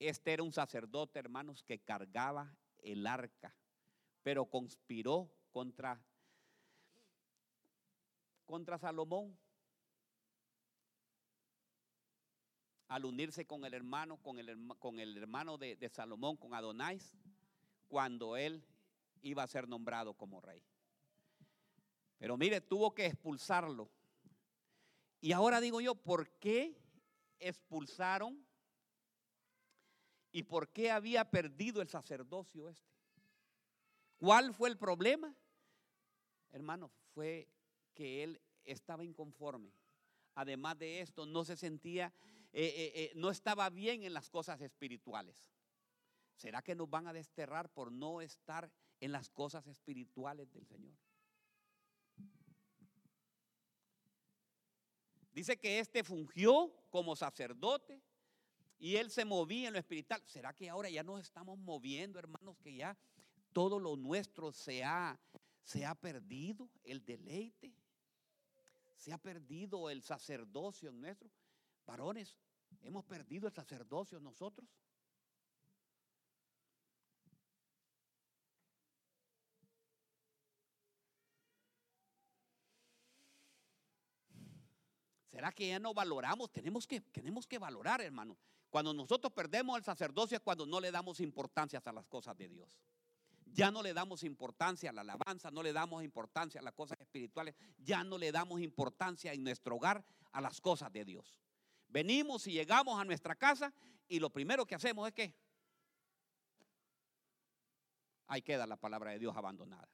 [0.00, 3.54] Este era un sacerdote, hermanos, que cargaba el arca,
[4.24, 6.04] pero conspiró contra,
[8.46, 9.38] contra Salomón
[12.88, 17.16] al unirse con el hermano, con el, con el hermano de, de Salomón, con Adonais,
[17.86, 18.66] cuando él
[19.22, 20.64] iba a ser nombrado como rey.
[22.22, 23.90] Pero mire, tuvo que expulsarlo.
[25.20, 26.80] Y ahora digo yo, ¿por qué
[27.40, 28.46] expulsaron
[30.30, 32.94] y por qué había perdido el sacerdocio este?
[34.18, 35.34] ¿Cuál fue el problema?
[36.52, 37.48] Hermano, fue
[37.92, 39.72] que él estaba inconforme.
[40.36, 42.14] Además de esto, no se sentía,
[42.52, 45.50] eh, eh, eh, no estaba bien en las cosas espirituales.
[46.36, 50.94] ¿Será que nos van a desterrar por no estar en las cosas espirituales del Señor?
[55.32, 58.02] Dice que este fungió como sacerdote
[58.78, 60.22] y él se movía en lo espiritual.
[60.26, 62.96] ¿Será que ahora ya nos estamos moviendo, hermanos, que ya
[63.52, 65.18] todo lo nuestro se ha,
[65.62, 67.72] se ha perdido, el deleite?
[68.96, 71.30] Se ha perdido el sacerdocio en nuestro.
[71.86, 72.36] Varones,
[72.82, 74.68] hemos perdido el sacerdocio nosotros.
[85.32, 86.52] ¿Será que ya no valoramos?
[86.52, 88.36] Tenemos que, tenemos que valorar, hermano.
[88.68, 92.50] Cuando nosotros perdemos el sacerdocio es cuando no le damos importancia a las cosas de
[92.50, 92.78] Dios.
[93.46, 97.00] Ya no le damos importancia a la alabanza, no le damos importancia a las cosas
[97.00, 101.40] espirituales, ya no le damos importancia en nuestro hogar a las cosas de Dios.
[101.88, 103.72] Venimos y llegamos a nuestra casa
[104.08, 105.34] y lo primero que hacemos es que
[108.26, 109.88] ahí queda la palabra de Dios abandonada.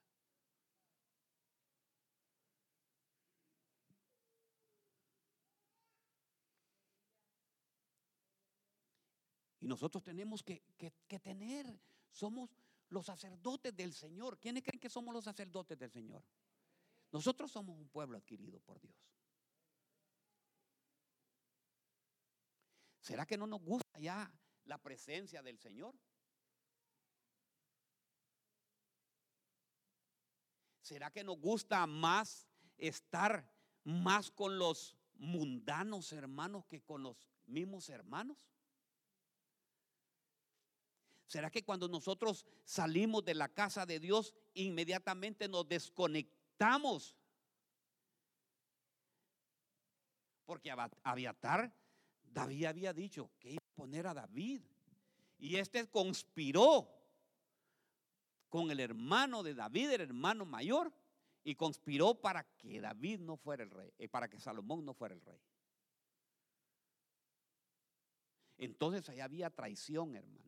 [9.69, 10.63] Nosotros tenemos que,
[11.23, 11.79] tener,
[12.11, 12.49] somos
[12.89, 14.39] los sacerdotes del Señor.
[14.41, 16.25] ¿Quiénes creen que somos los sacerdotes del Señor?
[17.13, 18.97] Nosotros somos un pueblo adquirido por Dios.
[23.01, 24.33] ¿Será que no nos gusta ya
[24.65, 25.95] la presencia del Señor?
[30.81, 33.47] ¿Será que nos gusta más estar
[33.85, 38.49] más con los mundanos hermanos que con los mismos hermanos?
[41.29, 47.15] ¿Será que cuando nosotros salimos de la casa de Dios, inmediatamente nos desconectamos?
[50.47, 51.71] Porque Abiatar,
[52.25, 54.63] David había dicho que iba a poner a David.
[55.39, 56.89] Y este conspiró
[58.49, 60.91] con el hermano de David, el hermano mayor,
[61.45, 65.15] y conspiró para que David no fuera el rey, eh, para que Salomón no fuera
[65.15, 65.41] el rey.
[68.57, 70.48] Entonces ahí había traición, hermano.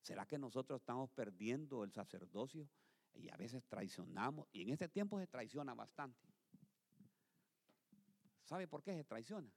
[0.00, 2.68] ¿Será que nosotros estamos perdiendo el sacerdocio
[3.14, 4.48] y a veces traicionamos?
[4.52, 6.28] Y en este tiempo se traiciona bastante.
[8.44, 9.50] ¿Sabe por qué se traiciona?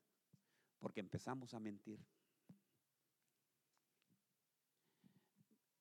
[0.80, 2.00] Porque empezamos a mentir.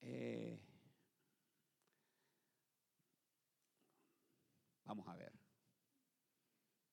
[0.01, 0.59] Eh,
[4.85, 5.31] vamos a ver.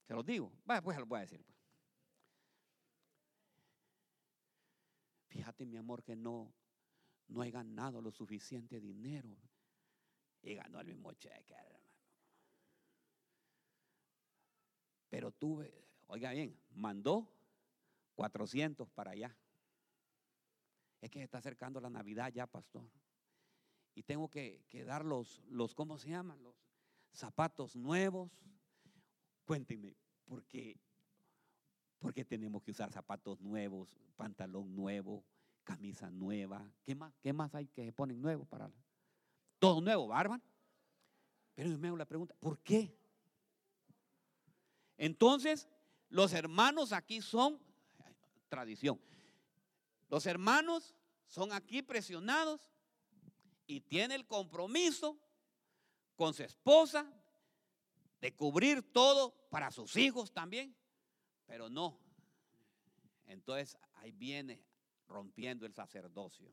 [0.07, 0.53] Se los digo.
[0.65, 1.43] Vaya, pues lo voy a decir.
[1.45, 1.57] Pues.
[5.29, 6.53] Fíjate, mi amor, que no,
[7.31, 9.37] no he ganado lo suficiente dinero.
[10.43, 11.81] Y ganó el mismo cheque, hermano.
[15.09, 15.73] Pero tuve,
[16.07, 17.29] oiga bien, mandó
[18.15, 19.37] 400 para allá.
[21.01, 22.89] Es que se está acercando la Navidad ya, pastor.
[23.95, 26.43] Y tengo que, dar los, los, ¿cómo se llaman?
[26.43, 26.55] Los
[27.13, 28.31] zapatos nuevos.
[29.45, 30.79] Cuéntenme, ¿por qué?
[31.99, 35.25] Porque tenemos que usar zapatos nuevos, pantalón nuevo,
[35.65, 36.71] camisa nueva.
[36.85, 38.71] ¿Qué más, qué más hay que se ponen nuevos para
[39.59, 40.43] todo nuevo, bárbaro?
[41.55, 42.97] Pero yo me hago la pregunta, ¿por qué?
[44.97, 45.69] Entonces,
[46.09, 47.61] los hermanos aquí son
[48.49, 49.01] tradición.
[50.09, 50.95] Los hermanos
[51.27, 52.61] son aquí presionados
[53.67, 55.19] y tiene el compromiso
[56.17, 57.07] con su esposa
[58.21, 60.77] de cubrir todo para sus hijos también,
[61.47, 61.99] pero no.
[63.27, 64.61] Entonces ahí viene
[65.11, 66.51] rompiendo el sacerdocio.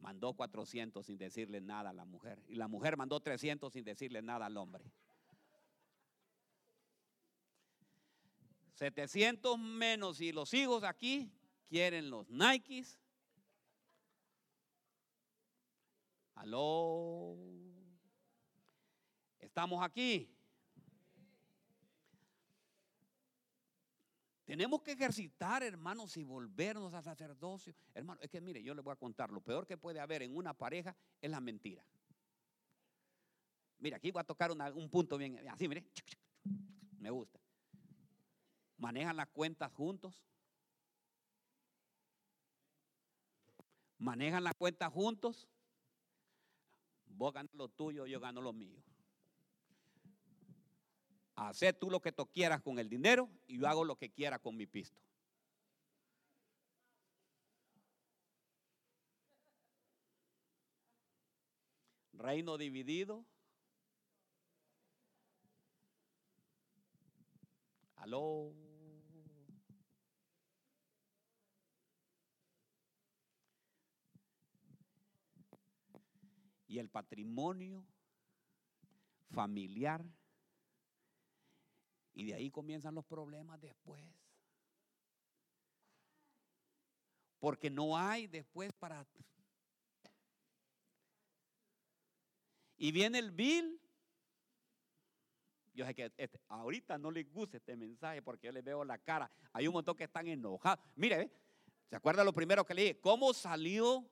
[0.00, 4.20] Mandó 400 sin decirle nada a la mujer y la mujer mandó 300 sin decirle
[4.20, 4.84] nada al hombre.
[8.74, 11.32] 700 menos y los hijos aquí
[11.68, 13.00] quieren los Nikes.
[16.34, 17.38] Aló.
[19.38, 20.35] Estamos aquí.
[24.46, 27.74] Tenemos que ejercitar, hermanos, y volvernos a sacerdocio.
[27.92, 30.34] Hermano, es que mire, yo le voy a contar, lo peor que puede haber en
[30.34, 31.84] una pareja es la mentira.
[33.78, 35.84] Mira, aquí voy a tocar un punto bien, así, mire,
[36.98, 37.38] me gusta
[38.78, 40.24] manejan las cuentas juntos.
[43.98, 45.48] Manejan las cuentas juntos.
[47.06, 48.82] Vos ganas lo tuyo, yo gano lo mío.
[51.36, 54.38] Hacé tú lo que tú quieras con el dinero y yo hago lo que quiera
[54.38, 55.00] con mi pisto.
[62.14, 63.24] Reino dividido.
[67.96, 68.54] Aló.
[76.68, 77.84] y el patrimonio
[79.30, 80.04] familiar.
[82.16, 84.02] Y de ahí comienzan los problemas después.
[87.38, 89.06] Porque no hay después para...
[92.78, 93.78] Y viene el bill.
[95.74, 98.96] Yo sé que este, ahorita no les gusta este mensaje porque yo les veo la
[98.96, 99.30] cara.
[99.52, 100.82] Hay un montón que están enojados.
[100.94, 101.30] Mire,
[101.90, 103.00] ¿se acuerda lo primero que le dije?
[103.00, 104.10] ¿Cómo salió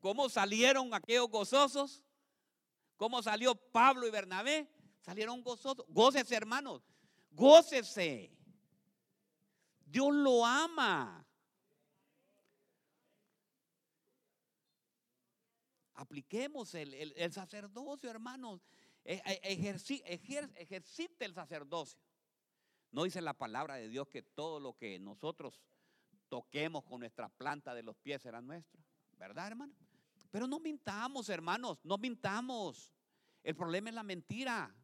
[0.00, 2.02] ¿Cómo salieron aquellos gozosos?
[3.00, 4.68] ¿Cómo salió Pablo y Bernabé?
[5.00, 5.86] Salieron gozosos.
[5.88, 6.82] Gócese, hermanos.
[7.30, 8.30] Gócese.
[9.86, 11.26] Dios lo ama.
[15.94, 18.60] Apliquemos el, sacerdocio, hermanos.
[19.02, 19.62] E, e,
[20.58, 22.02] ejercite el sacerdocio.
[22.90, 25.58] No dice la palabra de Dios que todo lo que nosotros
[26.28, 28.78] toquemos con nuestra planta de los pies será nuestro.
[29.16, 29.72] ¿Verdad, hermano?
[30.30, 32.92] Pero no mintamos, hermanos, no mintamos.
[33.42, 34.74] El problema es la mentira.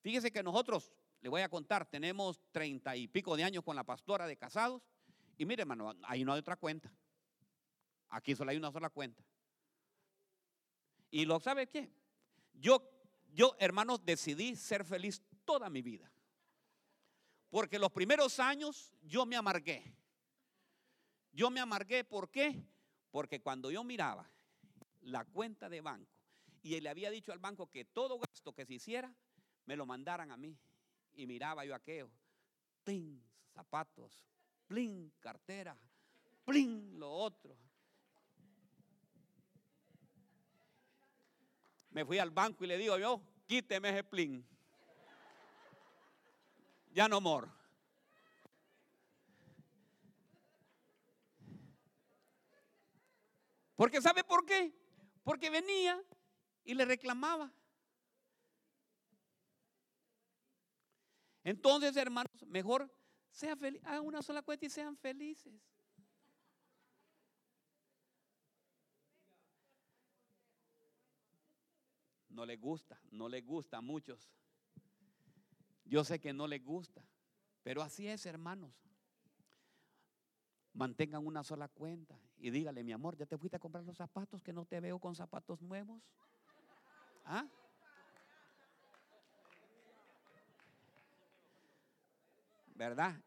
[0.00, 3.84] Fíjese que nosotros, le voy a contar, tenemos treinta y pico de años con la
[3.84, 4.82] pastora de casados.
[5.36, 6.92] Y mire, hermano, ahí no hay otra cuenta.
[8.08, 9.22] Aquí solo hay una sola cuenta.
[11.10, 11.92] Y lo sabe qué?
[12.54, 12.90] Yo,
[13.32, 16.10] yo, hermanos, decidí ser feliz toda mi vida.
[17.50, 19.94] Porque los primeros años yo me amargué.
[21.32, 22.66] Yo me amargué, ¿por qué?
[23.10, 24.28] Porque cuando yo miraba
[25.08, 26.18] la cuenta de banco
[26.62, 29.12] y él le había dicho al banco que todo gasto que se hiciera
[29.64, 30.56] me lo mandaran a mí.
[31.14, 32.10] Y miraba yo aquello,
[32.84, 33.22] plin,
[33.54, 34.24] zapatos,
[34.66, 35.76] plin, cartera,
[36.44, 37.56] plin, lo otro.
[41.90, 44.46] Me fui al banco y le digo yo, quíteme ese plin.
[46.92, 47.52] Ya no moro.
[53.74, 54.87] Porque ¿sabe por qué?
[55.28, 56.02] Porque venía
[56.64, 57.52] y le reclamaba.
[61.44, 62.90] Entonces, hermanos, mejor
[63.30, 65.52] sea feliz, hagan una sola cuenta y sean felices.
[72.30, 74.30] No les gusta, no les gusta a muchos.
[75.84, 77.04] Yo sé que no les gusta,
[77.62, 78.87] pero así es, hermanos.
[80.78, 84.44] Mantengan una sola cuenta y dígale, mi amor, ¿ya te fuiste a comprar los zapatos
[84.44, 86.00] que no te veo con zapatos nuevos?
[87.24, 87.44] ¿Ah?
[92.76, 93.20] ¿Verdad?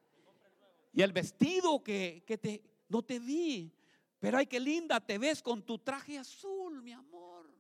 [0.94, 3.76] Y el vestido que, que te, no te vi,
[4.18, 7.54] pero ay, qué linda te ves con tu traje azul, mi amor.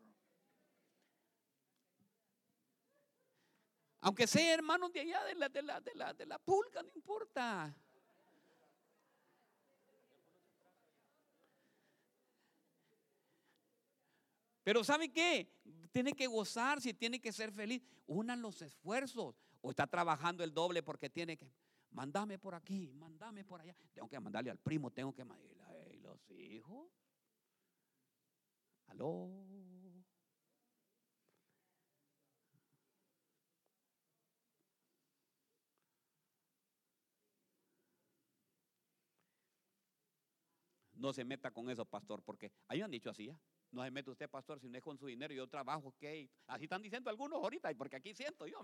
[3.99, 6.89] Aunque sea hermanos de allá, de la, de la, de la, de la pulga, no
[6.95, 7.75] importa.
[14.71, 15.51] Pero ¿sabe qué?
[15.91, 17.83] Tiene que gozarse, tiene que ser feliz.
[18.07, 19.35] Unan los esfuerzos.
[19.59, 21.51] O está trabajando el doble porque tiene que,
[21.89, 23.75] mandame por aquí, mandame por allá.
[23.91, 26.89] Tengo que mandarle al primo, tengo que mandarle los hijos.
[28.87, 29.29] Aló.
[41.01, 43.35] No se meta con eso, pastor, porque ahí han dicho así ya.
[43.71, 45.33] No se mete usted, pastor, si no es con su dinero.
[45.33, 46.03] Yo trabajo, ok.
[46.45, 48.63] Así están diciendo algunos ahorita, porque aquí siento yo.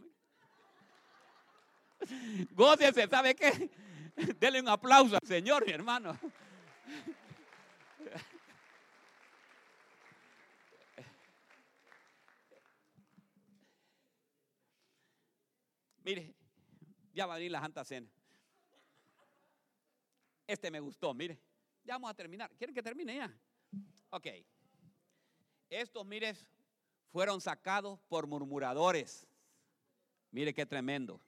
[2.52, 3.72] Gócese, ¿sabe qué?
[4.40, 6.16] Dele un aplauso al Señor, mi hermano.
[16.04, 16.36] Mire,
[17.16, 18.08] ya va a venir la Santa Cena.
[20.46, 21.47] Este me gustó, mire.
[21.88, 22.52] Ya vamos a terminar.
[22.58, 23.34] ¿Quieren que termine ya?
[24.10, 24.28] Ok.
[25.70, 26.46] Estos, mires,
[27.14, 29.26] fueron sacados por murmuradores.
[30.30, 31.22] Mire qué tremendo.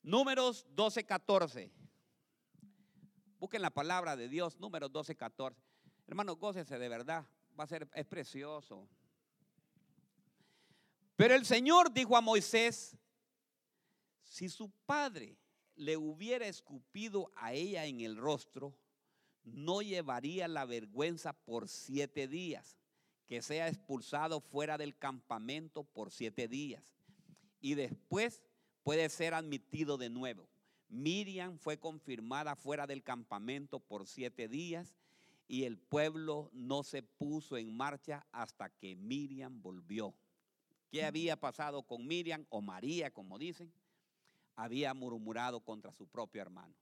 [0.00, 1.72] Números 12, 14.
[3.40, 5.60] Busquen la palabra de Dios, números 12, 14.
[6.06, 7.26] Hermano, gócese de verdad.
[7.58, 8.88] Va a ser, es precioso.
[11.16, 12.96] Pero el Señor dijo a Moisés,
[14.22, 15.36] si su padre
[15.80, 18.74] le hubiera escupido a ella en el rostro,
[19.44, 22.76] no llevaría la vergüenza por siete días,
[23.26, 26.94] que sea expulsado fuera del campamento por siete días.
[27.62, 28.42] Y después
[28.82, 30.46] puede ser admitido de nuevo.
[30.90, 34.94] Miriam fue confirmada fuera del campamento por siete días
[35.48, 40.14] y el pueblo no se puso en marcha hasta que Miriam volvió.
[40.90, 43.72] ¿Qué había pasado con Miriam o María, como dicen?
[44.60, 46.74] Había murmurado contra su propio hermano.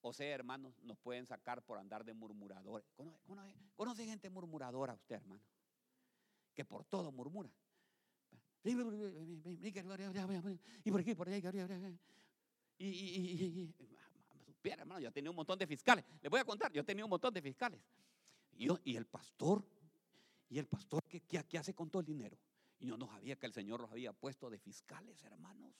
[0.00, 2.86] O sea, hermanos, nos pueden sacar por andar de murmuradores.
[3.76, 5.42] ¿Conoce, gente murmuradora usted, hermano?
[6.54, 7.50] Que por todo murmura.
[8.64, 8.74] Y
[10.90, 11.52] por aquí, por allá.
[12.78, 13.74] Y, y,
[14.46, 16.02] supiera, hermano, yo tenía un montón de fiscales.
[16.22, 17.84] Les voy a contar, yo tenía un montón de fiscales.
[18.54, 19.62] Y, yo, y el pastor,
[20.48, 22.38] y el pastor, ¿qué, qué, hace con todo el dinero?
[22.78, 25.74] Y yo no sabía que el Señor los había puesto de fiscales, hermanos.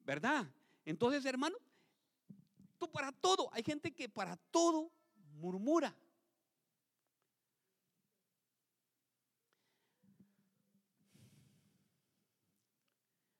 [0.00, 0.46] ¿Verdad?
[0.84, 1.56] Entonces, hermano,
[2.78, 4.90] tú para todo, hay gente que para todo
[5.34, 5.94] murmura.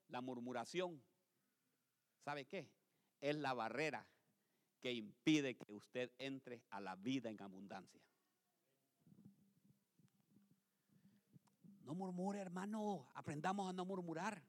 [0.08, 1.02] La murmuración,
[2.24, 2.68] ¿sabe qué?
[3.20, 4.06] Es la barrera
[4.80, 8.00] que impide que usted entre a la vida en abundancia.
[11.86, 13.06] No murmure, hermano.
[13.14, 14.42] Aprendamos a no murmurar.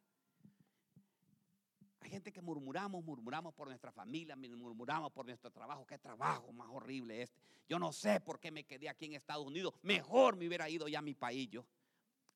[2.00, 5.86] Hay gente que murmuramos, murmuramos por nuestra familia, murmuramos por nuestro trabajo.
[5.86, 7.40] Qué trabajo más horrible este.
[7.70, 9.76] Yo no sé por qué me quedé aquí en Estados Unidos.
[9.84, 11.64] Mejor me hubiera ido ya a mi país yo.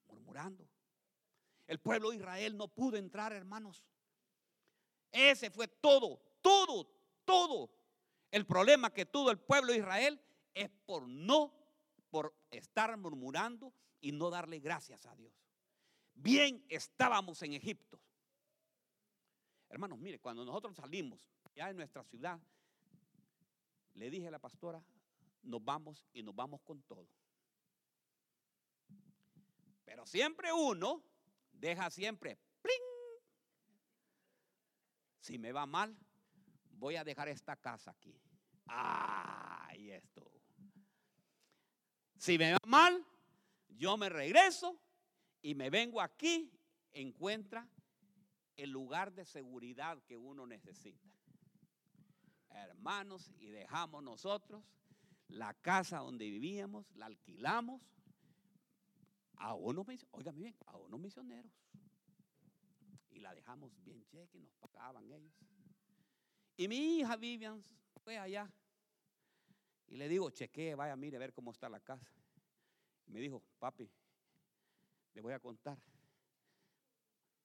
[0.07, 0.67] Murmurando.
[1.65, 3.83] El pueblo de Israel no pudo entrar, hermanos.
[5.11, 6.87] Ese fue todo, todo,
[7.25, 7.71] todo.
[8.29, 10.21] El problema que tuvo el pueblo de Israel
[10.53, 11.51] es por no,
[12.11, 15.33] por estar murmurando y no darle gracias a Dios.
[16.13, 17.99] Bien estábamos en Egipto.
[19.69, 21.25] Hermanos, mire, cuando nosotros salimos
[21.55, 22.39] ya en nuestra ciudad,
[23.93, 24.83] le dije a la pastora,
[25.43, 27.07] nos vamos y nos vamos con todo.
[29.85, 31.03] Pero siempre uno
[31.53, 32.75] deja siempre, ¡pling!
[35.19, 35.95] Si me va mal,
[36.71, 38.19] voy a dejar esta casa aquí.
[38.65, 40.31] ¡Ay, esto!
[42.17, 43.05] Si me va mal,
[43.77, 44.79] yo me regreso
[45.41, 46.51] y me vengo aquí,
[46.91, 47.67] encuentra
[48.55, 51.09] el lugar de seguridad que uno necesita.
[52.49, 54.63] Hermanos, y dejamos nosotros
[55.29, 57.81] la casa donde vivíamos, la alquilamos
[59.37, 61.51] a unos, oigan bien, a unos misioneros.
[63.09, 65.33] Y la dejamos bien cheque, nos pagaban ellos.
[66.57, 67.63] Y mi hija Vivian
[68.03, 68.51] fue allá.
[69.87, 72.11] Y le digo, chequee, vaya, mire, a ver cómo está la casa
[73.11, 73.89] me dijo, papi,
[75.13, 75.77] le voy a contar.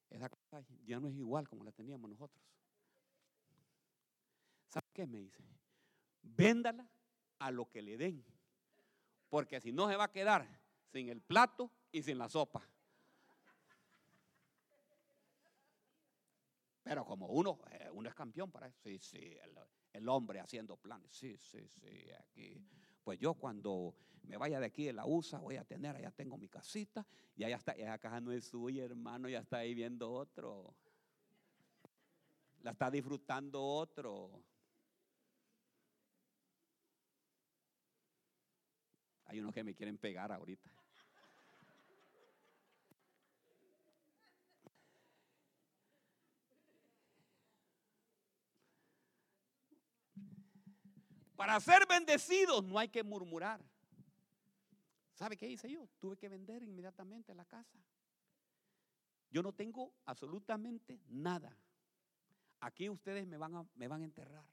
[0.08, 2.40] Esa casa ya no es igual como la teníamos nosotros.
[4.68, 5.44] ¿Sabe qué me dice?
[6.22, 6.88] Véndala
[7.38, 8.24] a lo que le den.
[9.28, 10.48] Porque si no se va a quedar
[10.92, 12.62] sin el plato y sin la sopa.
[16.82, 18.78] Pero como uno, eh, uno es campeón para eso.
[18.84, 19.36] Sí, sí,
[19.92, 21.12] el hombre haciendo planes.
[21.12, 22.64] Sí, sí, sí, aquí.
[23.06, 23.94] Pues yo cuando
[24.24, 27.44] me vaya de aquí de la USA voy a tener, allá tengo mi casita y
[27.44, 30.74] allá está, esa caja no es suya, hermano, ya está ahí viendo otro.
[32.62, 34.42] La está disfrutando otro.
[39.26, 40.75] Hay unos que me quieren pegar ahorita.
[51.36, 53.60] Para ser bendecidos no hay que murmurar.
[55.14, 55.88] ¿Sabe qué hice yo?
[55.98, 57.78] Tuve que vender inmediatamente la casa.
[59.30, 61.56] Yo no tengo absolutamente nada.
[62.60, 64.44] Aquí ustedes me van a, me van a enterrar.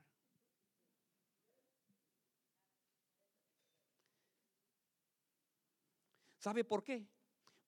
[6.38, 7.08] ¿Sabe por qué?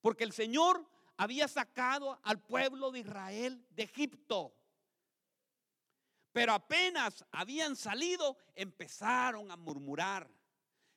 [0.01, 0.86] Porque el Señor
[1.16, 4.53] había sacado al pueblo de Israel de Egipto.
[6.36, 10.29] Pero apenas habían salido, empezaron a murmurar.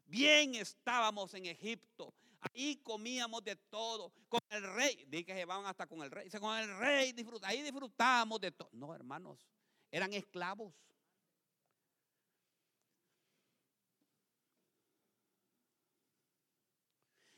[0.04, 2.12] Bien estábamos en Egipto.
[2.40, 4.12] Ahí comíamos de todo.
[4.28, 5.04] Con el rey.
[5.06, 6.24] Dije que se van hasta con el rey.
[6.24, 7.14] Dice, con el rey
[7.44, 8.68] Ahí disfrutábamos de todo.
[8.72, 9.46] No, hermanos.
[9.92, 10.74] Eran esclavos.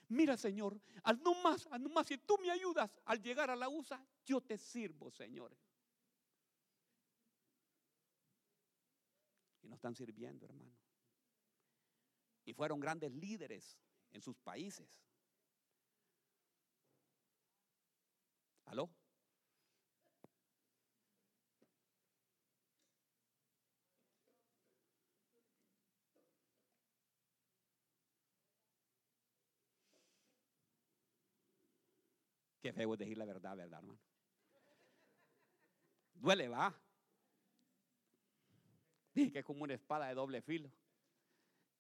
[0.09, 3.57] Mira, Señor, al no más, al no más, si tú me ayudas al llegar a
[3.57, 5.55] la USA, yo te sirvo, Señor.
[9.71, 10.77] No están sirviendo, hermano.
[12.45, 13.79] Y fueron grandes líderes
[14.11, 14.89] en sus países.
[18.65, 18.91] ¿Aló?
[32.61, 33.99] Qué feo es decir la verdad, ¿verdad, hermano?
[36.15, 36.90] Duele, va.
[39.29, 40.71] Que es como una espada de doble filo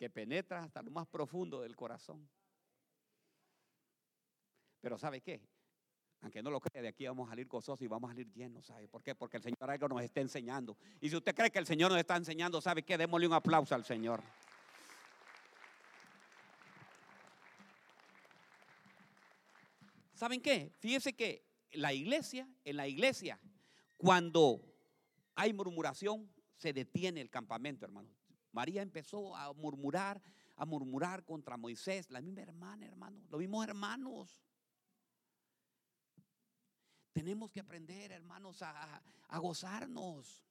[0.01, 2.27] que penetra hasta lo más profundo del corazón.
[4.81, 5.43] Pero ¿sabe qué?
[6.23, 8.65] Aunque no lo crea, de aquí vamos a salir gozosos y vamos a salir llenos,
[8.65, 8.89] ¿sabe?
[8.89, 9.15] ¿Por qué?
[9.15, 10.77] Porque el Señor algo nos está enseñando.
[11.03, 12.97] Y si usted cree que el Señor nos está enseñando, ¿sabe qué?
[12.97, 14.23] Démosle un aplauso al Señor.
[20.15, 20.73] ¿Saben qué?
[20.79, 23.39] Fíjese que la iglesia, en la iglesia,
[23.99, 24.63] cuando
[25.35, 26.31] hay murmuración,
[26.61, 28.11] se detiene el campamento, hermano.
[28.53, 30.21] María empezó a murmurar,
[30.57, 34.43] a murmurar contra Moisés, la misma hermana, hermano, los mismos hermanos.
[37.13, 39.03] Tenemos que aprender, hermanos, a,
[39.39, 40.45] gozarnos.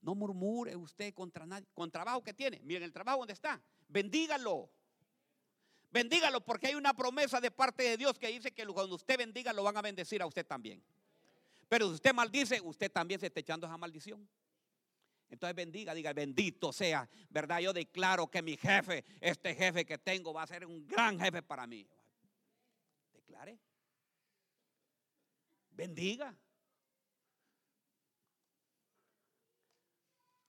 [0.00, 1.66] No murmure usted contra nadie.
[1.74, 2.60] Con trabajo que tiene.
[2.64, 3.62] Miren el trabajo donde está.
[3.88, 4.70] Bendígalo.
[5.90, 9.52] Bendígalo porque hay una promesa de parte de Dios que dice que cuando usted bendiga
[9.52, 10.82] lo van a bendecir a usted también.
[11.68, 14.28] Pero si usted maldice, usted también se está echando esa maldición.
[15.28, 17.58] Entonces bendiga, diga, bendito sea, ¿verdad?
[17.58, 21.42] Yo declaro que mi jefe, este jefe que tengo, va a ser un gran jefe
[21.42, 21.86] para mí.
[23.12, 23.58] Declare.
[25.70, 26.34] Bendiga.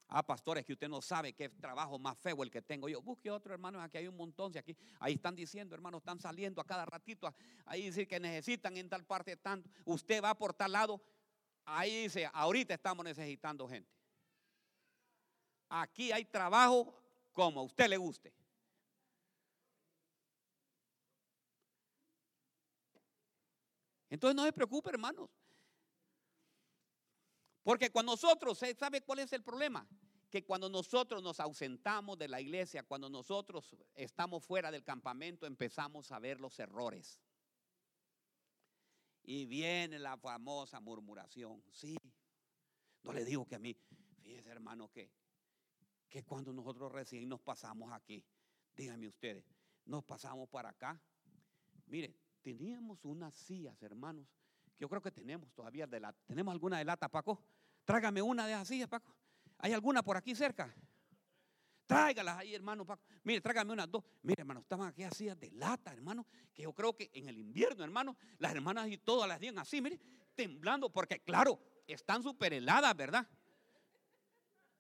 [0.10, 3.02] Ah, pastores, que usted no sabe qué trabajo más feo el que tengo yo.
[3.02, 4.58] Busque otro hermano, aquí hay un montón.
[4.58, 7.34] aquí, ahí están diciendo, hermanos, están saliendo a cada ratito.
[7.66, 9.70] Ahí dice que necesitan en tal parte tanto.
[9.84, 11.02] Usted va por tal lado.
[11.66, 13.92] Ahí dice, ahorita estamos necesitando gente.
[15.68, 16.94] Aquí hay trabajo
[17.34, 18.34] como a usted le guste.
[24.10, 25.30] Entonces no se preocupe, hermanos.
[27.62, 29.86] Porque cuando nosotros, ¿sabe cuál es el problema?
[30.30, 36.12] Que cuando nosotros nos ausentamos de la iglesia, cuando nosotros estamos fuera del campamento, empezamos
[36.12, 37.20] a ver los errores.
[39.24, 41.64] Y viene la famosa murmuración.
[41.72, 41.98] Sí,
[43.04, 43.76] no le digo que a mí,
[44.22, 45.10] fíjese hermano, que,
[46.10, 48.24] que cuando nosotros recién nos pasamos aquí,
[48.76, 49.46] díganme ustedes,
[49.86, 51.02] nos pasamos para acá.
[51.88, 54.28] Mire, teníamos unas sillas, hermanos,
[54.64, 57.42] que yo creo que tenemos todavía de la, ¿tenemos alguna de lata, Paco?
[57.86, 59.17] Trágame una de esas sillas, Paco.
[59.60, 60.74] ¿Hay alguna por aquí cerca?
[61.88, 63.02] Tráigalas ahí, hermano Paco.
[63.24, 64.04] Mire, tráigame unas dos.
[64.22, 66.26] Mire, hermano, estaban aquí así de lata, hermano.
[66.54, 69.82] Que yo creo que en el invierno, hermano, las hermanas y todas las días así,
[69.82, 70.00] mire,
[70.36, 73.26] temblando, porque claro, están súper heladas, ¿verdad?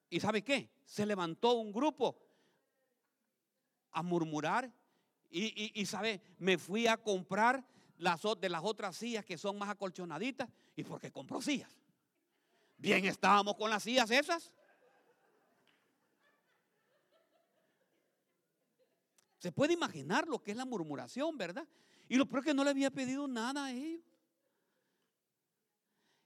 [0.09, 0.69] ¿Y sabe qué?
[0.85, 2.21] Se levantó un grupo
[3.91, 4.71] a murmurar.
[5.29, 7.65] Y, y, sabe, me fui a comprar
[7.97, 10.49] las de las otras sillas que son más acolchonaditas.
[10.75, 11.77] ¿Y porque compró sillas?
[12.77, 14.53] Bien estábamos con las sillas esas.
[19.37, 21.67] Se puede imaginar lo que es la murmuración, ¿verdad?
[22.09, 24.03] Y lo peor es que no le había pedido nada a ellos.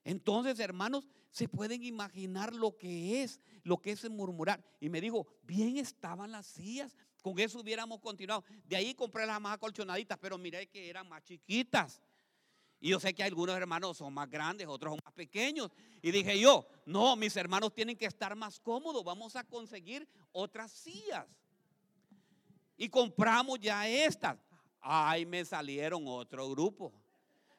[0.03, 4.64] Entonces, hermanos, se pueden imaginar lo que es, lo que es murmurar.
[4.80, 8.43] Y me dijo, bien estaban las sillas, con eso hubiéramos continuado.
[8.66, 12.01] De ahí compré las más acolchonaditas, pero miré que eran más chiquitas.
[12.80, 15.70] Y yo sé que algunos hermanos son más grandes, otros son más pequeños.
[16.01, 20.72] Y dije yo, no, mis hermanos tienen que estar más cómodos, vamos a conseguir otras
[20.72, 21.28] sillas.
[22.82, 24.39] Y compramos ya estas.
[24.79, 26.91] Ay, me salieron otro grupo.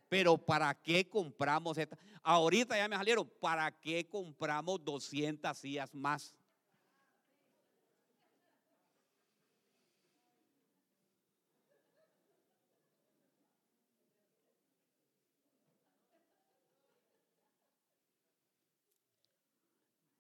[0.09, 1.97] Pero ¿para qué compramos estas?
[2.25, 6.35] Ahorita ya me salieron, ¿para qué compramos 200 sillas más?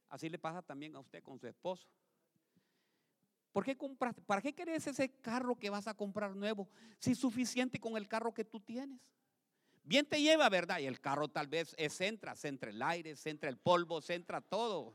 [0.09, 1.89] Así le pasa también a usted con su esposo.
[3.53, 4.23] ¿Por qué compraste?
[4.23, 8.09] ¿Para qué querés ese carro que vas a comprar nuevo si es suficiente con el
[8.09, 8.99] carro que tú tienes?
[9.85, 10.79] Bien te lleva, ¿verdad?
[10.79, 14.01] Y el carro tal vez es entra, se entra el aire, se entra el polvo,
[14.01, 14.95] se entra todo.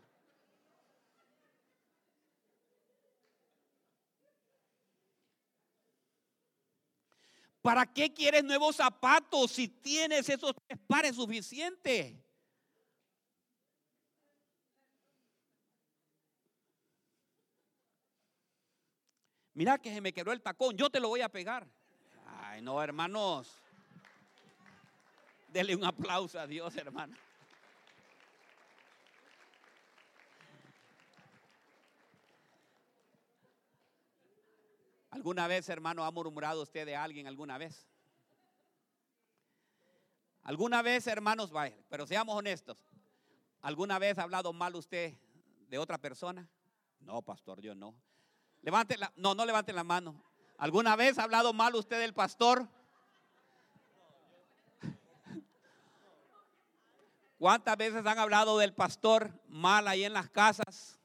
[7.62, 12.16] ¿Para qué quieres nuevos zapatos si tienes esos tres pares suficientes?
[19.58, 21.66] Mira que se me quedó el tacón, yo te lo voy a pegar.
[22.28, 23.60] Ay, no, hermanos.
[25.48, 27.18] Dele un aplauso a Dios, hermano.
[35.10, 37.88] ¿Alguna vez, hermano, ha murmurado usted de alguien alguna vez?
[40.44, 41.52] ¿Alguna vez, hermanos,
[41.90, 42.78] pero seamos honestos,
[43.62, 45.18] ¿alguna vez ha hablado mal usted
[45.68, 46.48] de otra persona?
[47.00, 47.96] No, pastor, yo no.
[48.62, 50.16] Levante la, no, no levante la mano.
[50.58, 52.68] ¿Alguna vez ha hablado mal usted del pastor?
[57.38, 61.00] ¿Cuántas veces han hablado del pastor mal ahí en las casas?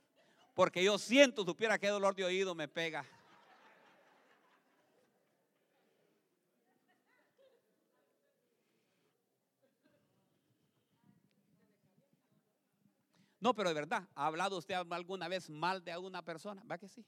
[0.55, 3.05] Porque yo siento, supiera qué dolor de oído me pega.
[13.41, 16.63] No, pero de verdad, ¿ha hablado usted alguna vez mal de alguna persona?
[16.71, 17.05] ¿Va que sí?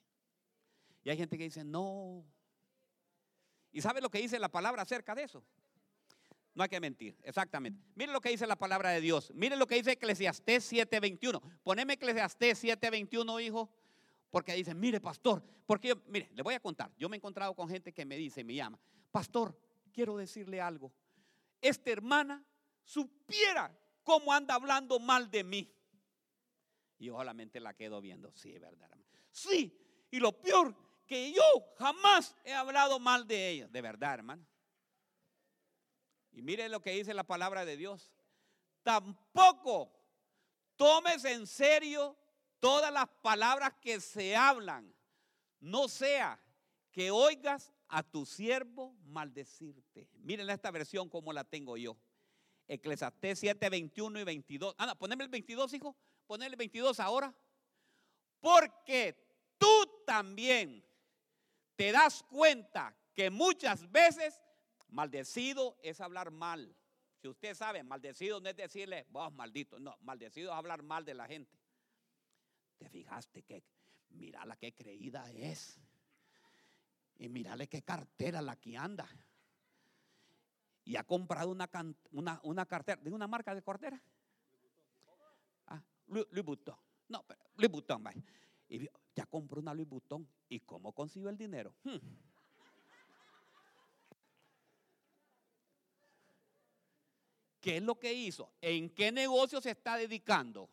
[1.05, 2.25] Y hay gente que dice, no.
[3.71, 5.45] ¿Y sabe lo que dice la palabra acerca de eso?
[6.55, 7.85] No hay que mentir, exactamente.
[7.95, 9.33] Mire lo que dice la palabra de Dios.
[9.35, 11.41] Mire lo que dice Eclesiastés 7:21.
[11.63, 13.69] Poneme Eclesiastés 7:21, hijo.
[14.31, 16.93] Porque dice, mire, pastor, porque yo, mire, le voy a contar.
[16.97, 18.79] Yo me he encontrado con gente que me dice, me llama,
[19.13, 19.57] pastor,
[19.93, 20.93] quiero decirle algo.
[21.61, 22.45] Esta hermana
[22.85, 25.73] supiera cómo anda hablando mal de mí.
[26.99, 28.33] Y yo solamente la quedo viendo.
[28.33, 28.91] Sí, verdad.
[29.31, 29.77] Sí,
[30.11, 31.43] y lo peor que yo
[31.79, 34.47] jamás he hablado mal de ella, de verdad, hermano.
[36.33, 38.13] Y mire lo que dice la palabra de Dios.
[38.83, 39.93] Tampoco
[40.77, 42.17] tomes en serio
[42.59, 44.95] todas las palabras que se hablan.
[45.61, 46.41] No sea
[46.91, 50.09] que oigas a tu siervo maldecirte.
[50.15, 51.97] Miren esta versión como la tengo yo.
[52.67, 54.75] Eclesiastés 7, 21 y 22.
[54.79, 55.97] Anda, poneme el 22, hijo.
[56.27, 57.35] Poneme el 22 ahora.
[58.41, 59.17] Porque
[59.59, 60.85] tú también
[61.77, 64.41] te das cuenta que muchas veces
[64.89, 66.75] maldecido es hablar mal.
[67.21, 71.15] Si usted sabe, maldecido no es decirle, vos maldito, no, maldecido es hablar mal de
[71.15, 71.59] la gente.
[72.79, 73.63] Te fijaste que,
[74.45, 75.81] la que creída es.
[77.17, 79.09] Y mírale qué cartera la que anda.
[80.85, 81.71] Y ha comprado una,
[82.11, 84.01] una, una cartera, ¿de una marca de cartera?
[85.69, 86.45] Ah, Louis.
[87.09, 88.23] No, pero Louis Vuitton, vaya.
[88.69, 90.29] Y ya compró una Louis Vuitton.
[90.49, 91.75] ¿Y cómo consiguió el dinero?
[91.85, 91.99] Hmm.
[97.61, 98.53] ¿Qué es lo que hizo?
[98.61, 100.69] ¿En qué negocio se está dedicando?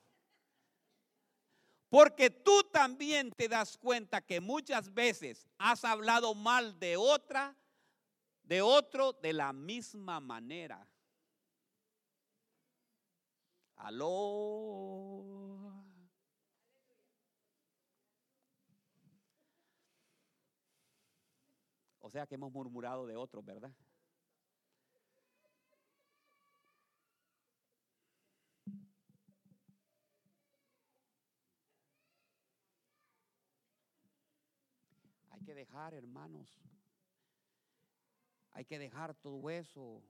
[1.87, 7.55] Porque tú también te das cuenta que muchas veces has hablado mal de otra,
[8.43, 10.85] de otro de la misma manera.
[13.75, 15.50] Aló.
[22.11, 23.73] Sea que hemos murmurado de otros, ¿verdad?
[35.29, 36.61] Hay que dejar, hermanos.
[38.51, 40.03] Hay que dejar todo eso,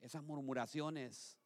[0.00, 1.36] esas murmuraciones.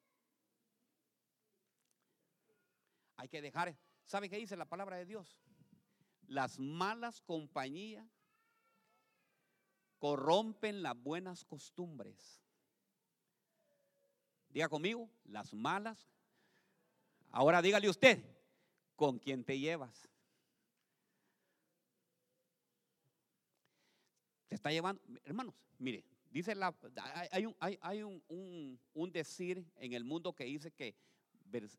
[3.16, 3.74] Hay que dejar,
[4.04, 5.40] ¿sabe qué dice la palabra de Dios?
[6.26, 8.23] Las malas compañías
[10.04, 12.38] corrompen las buenas costumbres.
[14.50, 16.10] Diga conmigo, las malas
[17.30, 18.22] Ahora dígale usted,
[18.96, 20.06] ¿con quién te llevas?
[24.50, 26.74] Se está llevando, hermanos, mire, dice la,
[27.32, 30.94] hay, un, hay, un, un, decir en el mundo que dice que,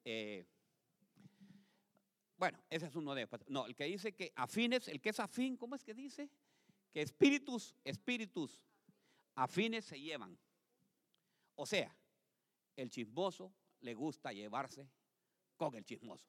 [0.03, 0.47] eh,
[2.38, 5.57] bueno, ese es uno de, no, el que dice que afines, el que es afín,
[5.57, 6.28] ¿cómo es que dice?
[6.96, 8.64] Que espíritus, espíritus
[9.36, 10.39] afines se llevan.
[11.56, 11.93] O sea,
[12.78, 14.89] el chismoso le gusta llevarse
[15.58, 16.26] con el chismoso.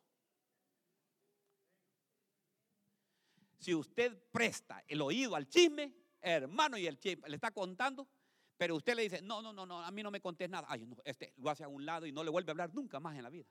[3.61, 8.09] Si usted presta el oído al chisme, hermano, y el chisme le está contando,
[8.57, 10.67] pero usted le dice, no, no, no, no, a mí no me contés nada.
[10.69, 12.99] Ay, no, este lo hace a un lado y no le vuelve a hablar nunca
[12.99, 13.47] más en la vida.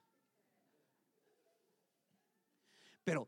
[3.06, 3.26] Pero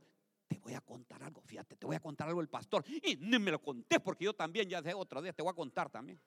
[0.68, 2.84] voy a contar algo, fíjate, te voy a contar algo el pastor.
[3.01, 5.55] Y ni me lo conté porque yo también ya sé otro día, te voy a
[5.55, 6.20] contar también.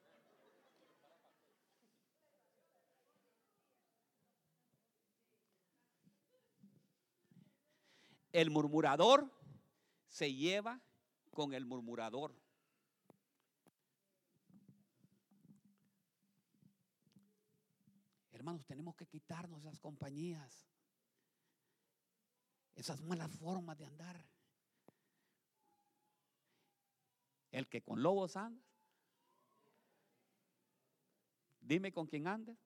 [8.33, 9.31] El murmurador
[10.09, 10.81] se lleva
[11.31, 12.35] con el murmurador.
[18.33, 20.70] Hermanos, tenemos que quitarnos esas compañías,
[22.81, 24.17] esas malas formas de andar.
[27.51, 28.65] El que con lobos anda,
[31.61, 32.57] dime con quién anda.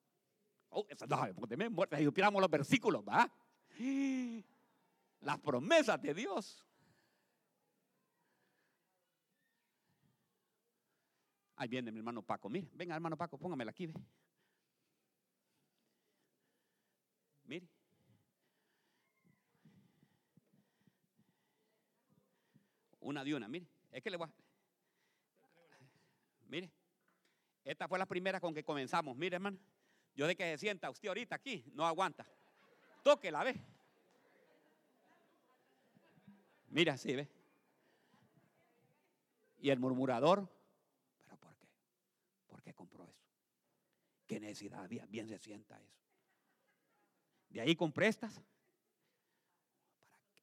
[0.69, 3.31] Oh, esa, no, porque me muerte, ahí los versículos, ¿va?
[5.21, 6.65] las promesas de Dios.
[11.57, 12.49] Ahí viene mi hermano Paco.
[12.49, 13.87] Mire, venga hermano Paco, póngamela aquí.
[13.87, 13.95] Ve.
[17.45, 17.69] Mire.
[23.05, 23.67] Una de una, mire.
[23.93, 24.33] Es que le voy a...
[26.47, 26.71] Mire.
[27.63, 29.17] Esta fue la primera con que comenzamos.
[29.17, 29.59] Mire, hermano.
[30.15, 32.27] Yo de que se sienta usted ahorita aquí, no aguanta.
[33.31, 33.61] la ve.
[36.69, 37.29] Mira, sí, ve.
[39.59, 40.49] Y el murmurador,
[41.19, 41.69] ¿pero por qué?
[42.47, 43.23] ¿Por qué compró eso?
[44.27, 45.05] ¿Qué necesidad había?
[45.07, 45.95] Bien se sienta eso.
[47.51, 48.41] De ahí compré estas.
[49.99, 50.43] ¿Para qué?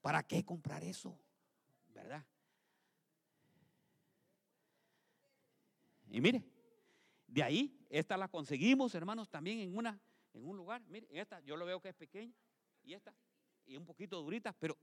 [0.00, 1.18] ¿Para qué comprar eso?
[1.94, 2.24] ¿Verdad?
[6.10, 6.44] Y mire,
[7.26, 10.00] de ahí, esta la conseguimos, hermanos, también en una,
[10.32, 10.82] en un lugar.
[10.88, 12.34] Mire, esta yo lo veo que es pequeña
[12.82, 13.14] y esta
[13.66, 14.76] y un poquito duritas, pero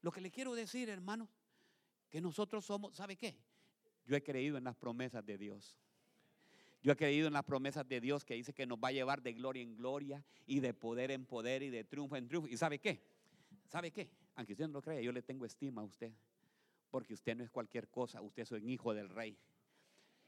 [0.00, 1.28] lo que le quiero decir, hermano,
[2.08, 3.36] que nosotros somos, ¿sabe qué?
[4.06, 5.78] Yo he creído en las promesas de Dios.
[6.82, 9.22] Yo he creído en las promesas de Dios que dice que nos va a llevar
[9.22, 12.48] de gloria en gloria y de poder en poder y de triunfo en triunfo.
[12.48, 13.04] ¿Y sabe qué?
[13.68, 14.10] ¿Sabe qué?
[14.34, 16.12] Aunque usted no lo crea, yo le tengo estima a usted.
[16.90, 19.38] Porque usted no es cualquier cosa, usted es un hijo del rey.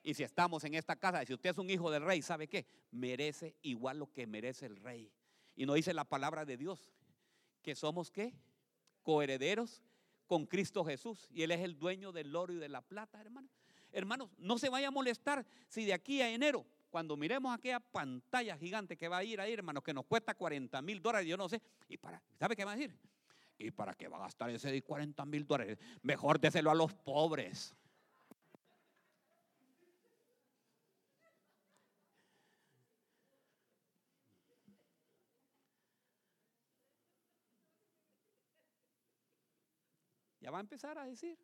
[0.03, 2.67] Y si estamos en esta casa, si usted es un hijo del rey, ¿sabe qué?
[2.91, 5.11] Merece igual lo que merece el rey.
[5.57, 6.93] Y no dice la palabra de Dios
[7.63, 8.35] que somos qué?
[9.03, 9.83] Coherederos
[10.27, 11.27] con Cristo Jesús.
[11.31, 13.49] Y Él es el dueño del oro y de la plata, hermano.
[13.93, 18.57] Hermanos, no se vaya a molestar si de aquí a enero, cuando miremos aquella pantalla
[18.57, 21.49] gigante que va a ir ahí, hermanos, que nos cuesta 40 mil dólares, yo no
[21.49, 21.61] sé.
[21.89, 22.23] ¿Y para?
[22.39, 22.97] ¿Sabe qué va a decir?
[23.59, 25.79] ¿Y para qué va a gastar ese 40 mil dólares?
[26.03, 27.75] Mejor déselo a los pobres.
[40.41, 41.39] Ya va a empezar a decir.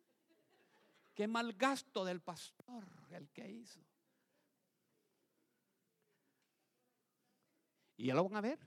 [1.15, 3.81] Qué mal gasto del pastor el que hizo.
[7.97, 8.59] Y ya lo van a ver.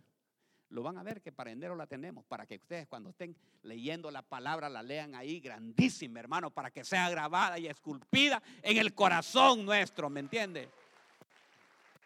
[0.71, 4.11] Lo van a ver que para enero la tenemos, para que ustedes cuando estén leyendo
[4.11, 8.95] la palabra la lean ahí grandísima, hermano, para que sea grabada y esculpida en el
[8.95, 10.69] corazón nuestro, ¿me entiende?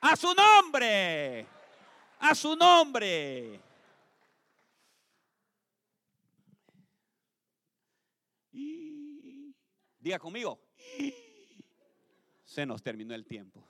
[0.00, 1.46] A su nombre,
[2.20, 3.61] a su nombre.
[9.98, 10.61] Diga conmigo,
[12.44, 13.62] se nos terminó el tiempo.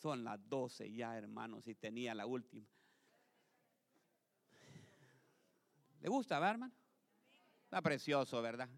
[0.00, 2.66] Son las 12 ya, hermanos, y tenía la última.
[6.00, 6.74] ¿Le gusta, verdad, hermano?
[7.64, 8.70] Está precioso, ¿verdad?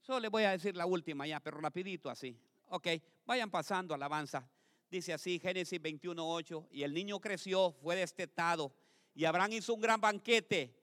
[0.00, 2.36] Solo le voy a decir la última ya, pero rapidito así.
[2.66, 2.88] Ok,
[3.26, 4.50] vayan pasando alabanza.
[4.90, 8.74] Dice así, Génesis 21.8, y el niño creció, fue destetado,
[9.14, 10.74] y Abraham hizo un gran banquete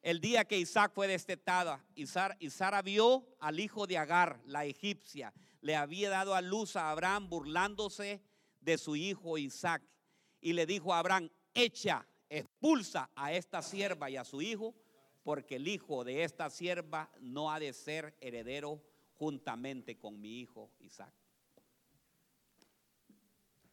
[0.00, 5.34] el día que Isaac fue destetada, y Sara, vio al hijo de Agar, la egipcia,
[5.60, 8.22] le había dado a luz a Abraham burlándose
[8.60, 9.82] de su hijo Isaac.
[10.40, 14.74] Y le dijo a Abraham, echa, expulsa a esta sierva y a su hijo,
[15.22, 18.82] porque el hijo de esta sierva no ha de ser heredero
[19.14, 21.12] juntamente con mi hijo Isaac.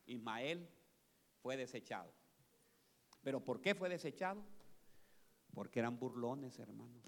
[0.06, 0.68] Ismael
[1.42, 2.12] fue desechado.
[3.24, 4.44] ¿Pero por qué fue desechado?
[5.54, 7.04] Porque eran burlones, hermanos.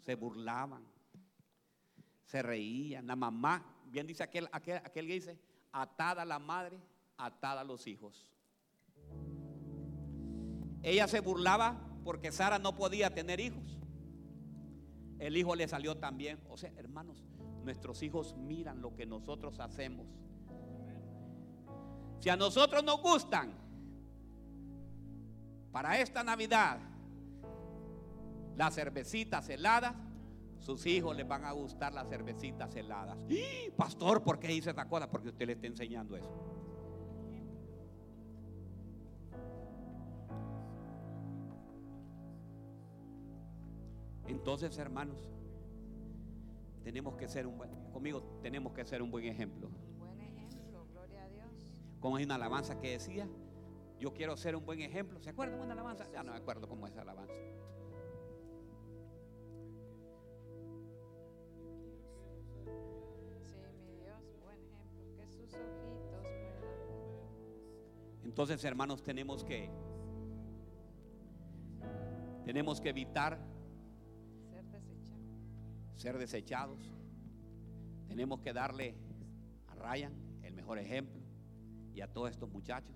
[0.00, 0.86] Se burlaban,
[2.24, 3.06] se reían.
[3.06, 5.38] La mamá, bien dice aquel, aquel, aquel que dice,
[5.72, 6.78] atada la madre,
[7.16, 8.30] atada los hijos.
[10.82, 13.78] Ella se burlaba porque Sara no podía tener hijos.
[15.18, 16.40] El hijo le salió también.
[16.48, 17.24] O sea, hermanos,
[17.64, 20.06] nuestros hijos miran lo que nosotros hacemos.
[22.20, 23.52] Si a nosotros nos gustan,
[25.70, 26.80] para esta Navidad,
[28.56, 29.94] las cervecitas heladas,
[30.58, 33.18] sus hijos les van a gustar las cervecitas heladas.
[33.76, 35.10] Pastor, ¿por qué dice esta cosa?
[35.10, 36.32] Porque usted le está enseñando eso.
[44.26, 45.30] Entonces, hermanos,
[46.82, 49.68] tenemos que ser un buen, conmigo tenemos que ser un buen ejemplo.
[49.68, 51.74] Un buen ejemplo, gloria a Dios.
[52.00, 53.28] Como hay una alabanza que decía,
[53.98, 55.20] yo quiero ser un buen ejemplo.
[55.20, 56.10] ¿Se acuerdan de una alabanza?
[56.12, 57.34] Ya no me acuerdo cómo es esa alabanza.
[68.28, 69.70] Entonces, hermanos, tenemos que
[72.44, 73.38] tenemos que evitar
[74.50, 75.96] ser desechados.
[75.96, 76.94] ser desechados.
[78.06, 78.94] Tenemos que darle
[79.66, 80.12] a Ryan
[80.42, 81.22] el mejor ejemplo
[81.94, 82.94] y a todos estos muchachos.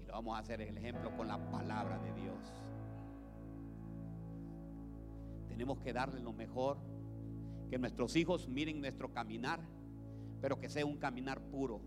[0.00, 2.38] Y lo vamos a hacer el ejemplo con la palabra de Dios.
[5.48, 6.78] Tenemos que darle lo mejor,
[7.68, 9.60] que nuestros hijos miren nuestro caminar,
[10.40, 11.80] pero que sea un caminar puro.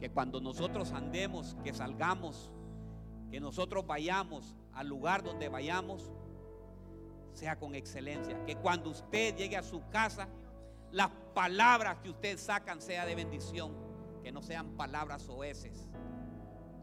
[0.00, 2.52] Que cuando nosotros andemos, que salgamos,
[3.30, 6.10] que nosotros vayamos al lugar donde vayamos,
[7.32, 8.44] sea con excelencia.
[8.44, 10.28] Que cuando usted llegue a su casa,
[10.92, 13.72] las palabras que usted sacan sea de bendición,
[14.22, 15.88] que no sean palabras oeces,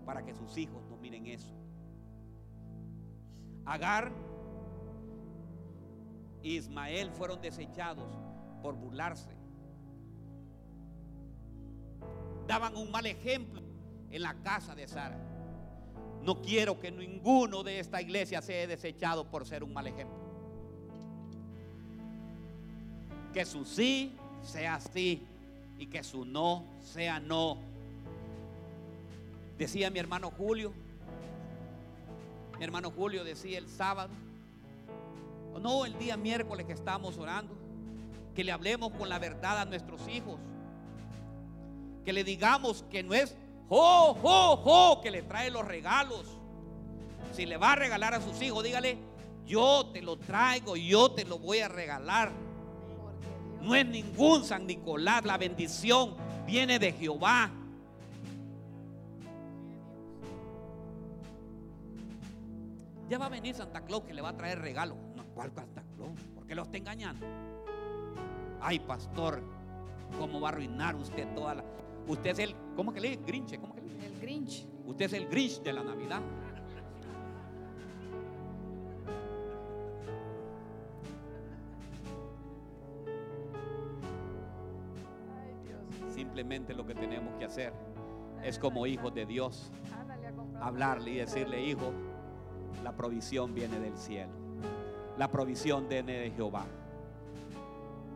[0.06, 1.54] para que sus hijos no miren eso.
[3.66, 4.12] Agar
[6.42, 8.18] y Ismael fueron desechados
[8.62, 9.41] por burlarse.
[12.52, 13.62] Daban un mal ejemplo
[14.12, 15.18] en la casa de Sara.
[16.22, 20.18] No quiero que ninguno de esta iglesia sea desechado por ser un mal ejemplo.
[23.34, 24.12] Que su sí
[24.44, 25.26] sea sí
[25.80, 27.58] y que su no sea no.
[29.58, 30.74] Decía mi hermano Julio,
[32.58, 34.12] mi hermano Julio decía el sábado,
[35.54, 37.56] o no el día miércoles que estamos orando,
[38.36, 40.38] que le hablemos con la verdad a nuestros hijos,
[42.04, 43.36] que le digamos que no es
[43.70, 46.26] jo, jo, jo, que le trae los regalos.
[47.32, 48.98] Si le va a regalar a sus hijos, dígale,
[49.46, 52.32] yo te lo traigo, yo te lo voy a regalar.
[53.02, 57.50] Porque No es ningún San Nicolás, la bendición viene de Jehová.
[63.10, 64.96] Ya va a venir Santa Claus que le va a traer regalo.
[65.16, 66.20] No, ¿cuál Santa Claus?
[66.34, 67.26] ¿Por qué lo está engañando?
[68.62, 69.42] Ay, pastor,
[70.18, 71.64] ¿cómo va a arruinar usted toda la...
[72.08, 73.22] Usted es el, ¿cómo que le dice?
[73.26, 74.08] Grinch, ¿cómo que le dice?
[74.08, 74.68] el Grinch.
[74.86, 76.22] Usted es el Grinch de la Navidad.
[86.10, 87.74] Simplemente lo que tenemos que hacer
[88.44, 89.72] es como hijos de Dios
[90.62, 91.92] hablarle y decirle, hijo,
[92.84, 94.32] la provisión viene del cielo.
[95.18, 96.66] La provisión viene de Jehová.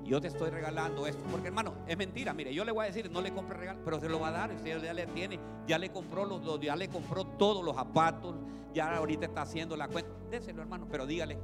[0.06, 1.24] Yo te estoy regalando esto.
[1.32, 2.34] Porque hermano, es mentira.
[2.34, 4.32] Mire, yo le voy a decir, no le compre regalo, pero se lo va a
[4.32, 4.51] dar.
[4.51, 8.36] Usted ya le tiene, ya le compró los, ya le compró todos los zapatos.
[8.74, 10.12] Ya ahorita está haciendo la cuenta.
[10.30, 11.39] Déselo, hermano, pero dígale.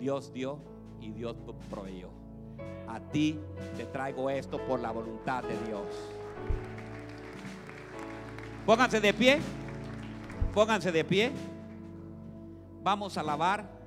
[0.00, 0.58] Dios dio
[1.00, 1.36] y Dios
[1.70, 2.10] proveyó.
[2.88, 3.38] A ti
[3.76, 5.82] te traigo esto por la voluntad de Dios.
[8.66, 9.38] Pónganse de pie.
[10.54, 11.30] Pónganse de pie.
[12.82, 13.77] Vamos a alabar.